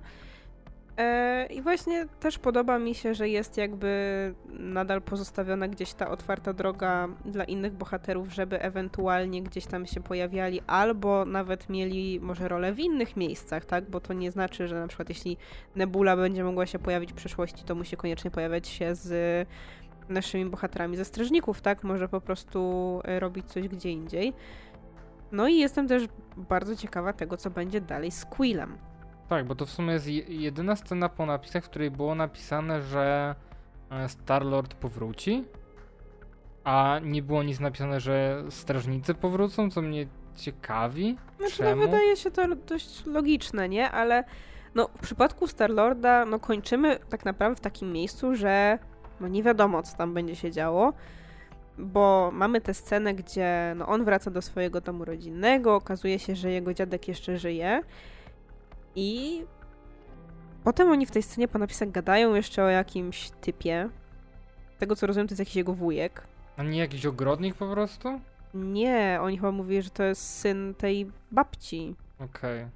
[1.00, 6.52] E, I właśnie też podoba mi się, że jest jakby nadal pozostawiona gdzieś ta otwarta
[6.52, 12.72] droga dla innych bohaterów, żeby ewentualnie gdzieś tam się pojawiali, albo nawet mieli może rolę
[12.72, 13.90] w innych miejscach, tak?
[13.90, 15.36] Bo to nie znaczy, że na przykład jeśli
[15.76, 19.48] Nebula będzie mogła się pojawić w przyszłości, to musi koniecznie pojawiać się z
[20.08, 21.84] naszymi bohaterami ze strażników, tak?
[21.84, 24.32] Może po prostu e, robić coś gdzie indziej.
[25.32, 26.02] No i jestem też
[26.36, 28.78] bardzo ciekawa tego, co będzie dalej z Quillem.
[29.30, 32.82] Tak, bo to w sumie jest je- jedyna scena po napisach, w której było napisane,
[32.82, 33.34] że
[33.90, 35.44] e, Star-Lord powróci,
[36.64, 40.06] a nie było nic napisane, że strażnicy powrócą, co mnie
[40.36, 41.16] ciekawi.
[41.38, 41.82] Znaczy, no, Czemu?
[41.82, 43.90] wydaje się to dość logiczne, nie?
[43.90, 44.24] Ale
[44.74, 48.78] no, w przypadku Star-Lorda no, kończymy tak naprawdę w takim miejscu, że
[49.20, 50.92] no, nie wiadomo, co tam będzie się działo,
[51.78, 56.50] bo mamy tę scenę, gdzie no, on wraca do swojego domu rodzinnego, okazuje się, że
[56.50, 57.82] jego dziadek jeszcze żyje
[58.96, 59.42] i
[60.64, 63.88] potem oni w tej scenie po napisach gadają jeszcze o jakimś typie.
[64.78, 66.22] Tego, co rozumiem, to jest jakiś jego wujek.
[66.56, 68.20] A nie jakiś ogrodnik po prostu?
[68.54, 71.96] Nie, oni chyba mówili, że to jest syn tej babci.
[72.18, 72.66] Okej.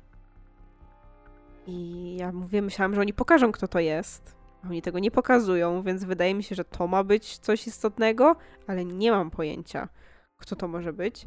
[1.66, 4.36] I ja mówię, myślałam, że oni pokażą, kto to jest.
[4.64, 8.36] A Oni tego nie pokazują, więc wydaje mi się, że to ma być coś istotnego,
[8.66, 9.88] ale nie mam pojęcia,
[10.36, 11.26] kto to może być.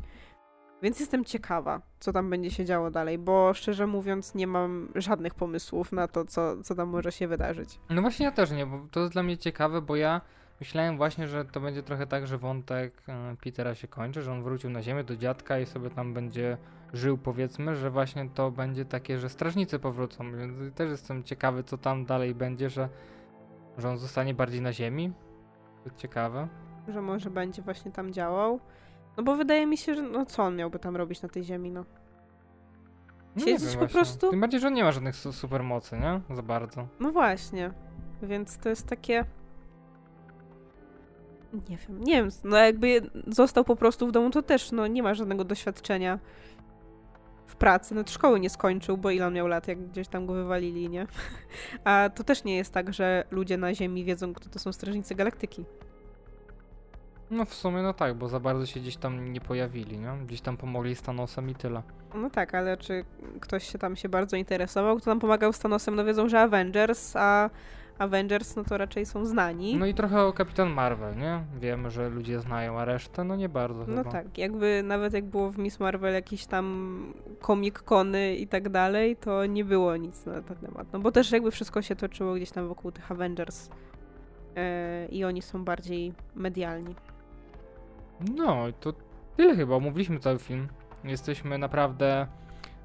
[0.81, 5.35] Więc jestem ciekawa, co tam będzie się działo dalej, bo szczerze mówiąc nie mam żadnych
[5.35, 7.79] pomysłów na to, co, co tam może się wydarzyć.
[7.89, 10.21] No właśnie ja też nie, bo to jest dla mnie ciekawe, bo ja
[10.59, 14.43] myślałem właśnie, że to będzie trochę tak, że wątek e, Petera się kończy, że on
[14.43, 16.57] wrócił na ziemię do dziadka i sobie tam będzie
[16.93, 21.77] żył powiedzmy, że właśnie to będzie takie, że strażnicy powrócą, więc też jestem ciekawy, co
[21.77, 22.89] tam dalej będzie, że,
[23.77, 25.13] że on zostanie bardziej na ziemi.
[25.83, 26.47] To ciekawe.
[26.87, 28.59] Że może będzie właśnie tam działał.
[29.17, 31.71] No bo wydaje mi się, że no co on miałby tam robić na tej ziemi,
[31.71, 31.85] no.
[33.35, 33.93] No Siedzieć wiem po właśnie.
[33.93, 34.29] prostu?
[34.29, 36.35] Tym bardziej, że on nie ma żadnych su- supermocy, nie?
[36.35, 36.87] Za bardzo.
[36.99, 37.71] No właśnie.
[38.23, 39.25] Więc to jest takie.
[41.69, 42.29] Nie wiem, nie wiem.
[42.43, 46.19] No jakby został po prostu w domu, to też no nie ma żadnego doświadczenia
[47.47, 47.95] w pracy.
[47.95, 51.07] No szkoły nie skończył, bo ile on miał lat, jak gdzieś tam go wywalili, nie?
[51.83, 55.15] A to też nie jest tak, że ludzie na Ziemi wiedzą, kto to są strażnicy
[55.15, 55.65] galaktyki.
[57.31, 60.17] No w sumie no tak, bo za bardzo się gdzieś tam nie pojawili, nie?
[60.25, 61.81] Gdzieś tam pomogli z Thanosem i tyle.
[62.15, 63.05] No tak, ale czy
[63.39, 67.15] ktoś się tam się bardzo interesował, kto nam pomagał z Thanosem, no wiedzą, że Avengers,
[67.15, 67.49] a
[67.99, 69.75] Avengers no to raczej są znani.
[69.75, 71.43] No i trochę o Kapitan Marvel, nie?
[71.59, 74.11] Wiemy, że ludzie znają, a resztę no nie bardzo No chyba.
[74.11, 79.15] tak, jakby nawet jak było w Miss Marvel jakieś tam komik kony i tak dalej,
[79.15, 80.87] to nie było nic na ten temat.
[80.93, 83.69] No bo też jakby wszystko się toczyło gdzieś tam wokół tych Avengers
[84.55, 86.95] e, i oni są bardziej medialni.
[88.35, 88.93] No to
[89.37, 90.67] tyle chyba, omówiliśmy cały film.
[91.03, 92.27] Jesteśmy naprawdę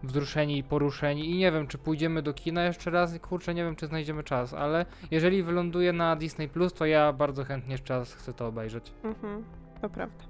[0.03, 3.77] wzruszeni i poruszeni i nie wiem, czy pójdziemy do kina jeszcze raz, kurczę, nie wiem,
[3.77, 8.15] czy znajdziemy czas, ale jeżeli wyląduje na Disney+, Plus, to ja bardzo chętnie jeszcze raz
[8.15, 8.93] chcę to obejrzeć.
[9.05, 9.45] Mhm,
[9.81, 10.25] to prawda.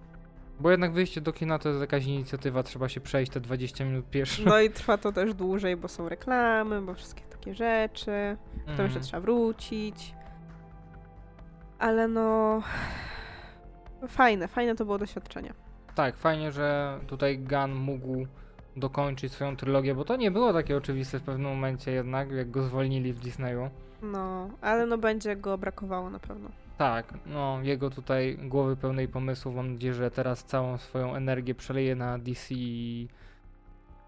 [0.61, 4.11] Bo jednak wyjście do kina to jest jakaś inicjatywa, trzeba się przejść te 20 minut
[4.11, 4.43] pierwsze.
[4.47, 8.37] No i trwa to też dłużej, bo są reklamy, bo wszystkie takie rzeczy.
[8.53, 9.03] Potem jeszcze Mhm.
[9.03, 10.15] trzeba wrócić.
[11.79, 12.63] Ale no...
[14.09, 15.55] Fajne, fajne to było doświadczenie.
[15.95, 18.27] Tak, fajnie, że tutaj Gunn mógł
[18.77, 22.63] dokończyć swoją trylogię, bo to nie było takie oczywiste w pewnym momencie jednak, jak go
[22.63, 23.71] zwolnili w Disneyu.
[24.03, 26.51] No, ale no będzie go brakowało na pewno.
[26.79, 31.97] Tak, no jego tutaj głowy pełnej pomysłów, mam nadzieję, że teraz całą swoją energię przeleje
[31.97, 33.09] na DC i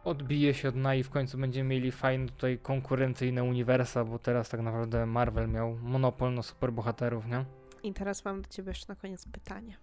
[0.04, 4.48] odbije się od dna i w końcu będziemy mieli fajne tutaj konkurencyjne uniwersa, bo teraz
[4.48, 7.44] tak naprawdę Marvel miał monopol na superbohaterów, nie?
[7.82, 9.76] I teraz mam do ciebie jeszcze na koniec pytanie.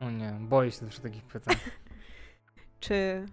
[0.00, 1.56] O nie, boję się też takich pytań.
[2.80, 3.26] Czy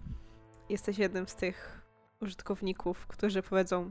[0.68, 1.86] jesteś jednym z tych
[2.20, 3.90] użytkowników, którzy powiedzą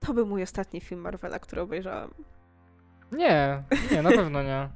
[0.00, 2.14] to był mój ostatni film Marvela, który obejrzałem.
[3.12, 4.68] Nie, nie, na pewno nie.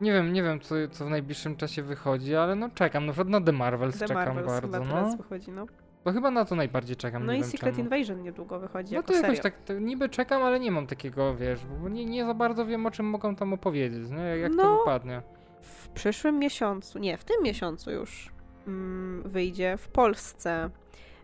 [0.00, 3.28] Nie wiem, nie wiem, co, co w najbliższym czasie wychodzi, ale no czekam, na przykład
[3.28, 4.94] na The Marvels The czekam Marvels bardzo, chyba no.
[4.94, 5.66] teraz wychodzi, no.
[6.06, 7.84] To chyba na to najbardziej czekam, No i Secret czemu.
[7.84, 9.42] Invasion niedługo wychodzi No to jakoś seria.
[9.42, 12.86] tak, to niby czekam, ale nie mam takiego, wiesz, bo nie, nie za bardzo wiem,
[12.86, 14.18] o czym mogą tam opowiedzieć, nie?
[14.38, 14.78] Jak to No.
[14.78, 15.22] wypadnie.
[15.60, 18.30] W przyszłym miesiącu, nie, w tym miesiącu już
[18.66, 20.70] mm, wyjdzie w Polsce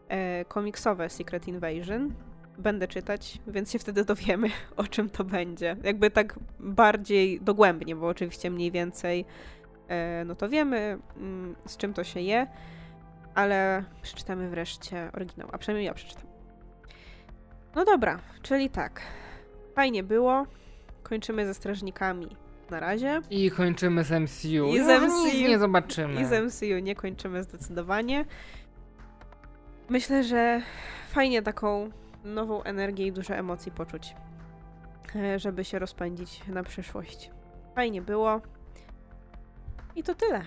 [0.08, 2.14] e, komiksowe Secret Invasion.
[2.58, 5.76] Będę czytać, więc się wtedy dowiemy, o czym to będzie.
[5.84, 9.24] Jakby tak bardziej dogłębnie, bo oczywiście mniej więcej
[9.88, 12.46] e, no to wiemy, mm, z czym to się je,
[13.34, 16.24] ale przeczytamy wreszcie oryginał, a przynajmniej ja przeczytam.
[17.74, 19.00] No dobra, czyli tak.
[19.74, 20.46] Fajnie było.
[21.02, 22.36] Kończymy ze strażnikami
[22.70, 23.20] na razie.
[23.30, 24.66] I kończymy z MCU.
[24.74, 25.38] I z No, MCU.
[25.48, 26.20] Nie zobaczymy.
[26.20, 28.24] I z MCU nie kończymy zdecydowanie.
[29.88, 30.62] Myślę, że
[31.10, 31.90] fajnie taką
[32.24, 34.14] nową energię i dużo emocji poczuć,
[35.16, 37.30] e, żeby się rozpędzić na przyszłość.
[37.74, 38.40] Fajnie było.
[39.96, 40.42] I to tyle.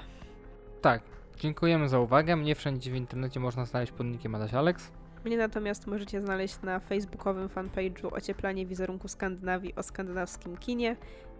[0.81, 1.01] Tak,
[1.39, 2.35] dziękujemy za uwagę.
[2.35, 4.91] Mnie wszędzie w internecie można znaleźć pod nickiem Adaś Alex.
[5.25, 10.95] Mnie natomiast możecie znaleźć na facebookowym fanpage'u Ocieplanie wizerunku Skandynawii o skandynawskim kinie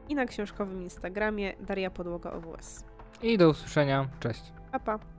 [0.09, 2.83] i na książkowym Instagramie Daria Podłoga OWS.
[3.21, 4.07] I do usłyszenia.
[4.19, 4.43] Cześć.
[4.71, 5.14] Pa, pa.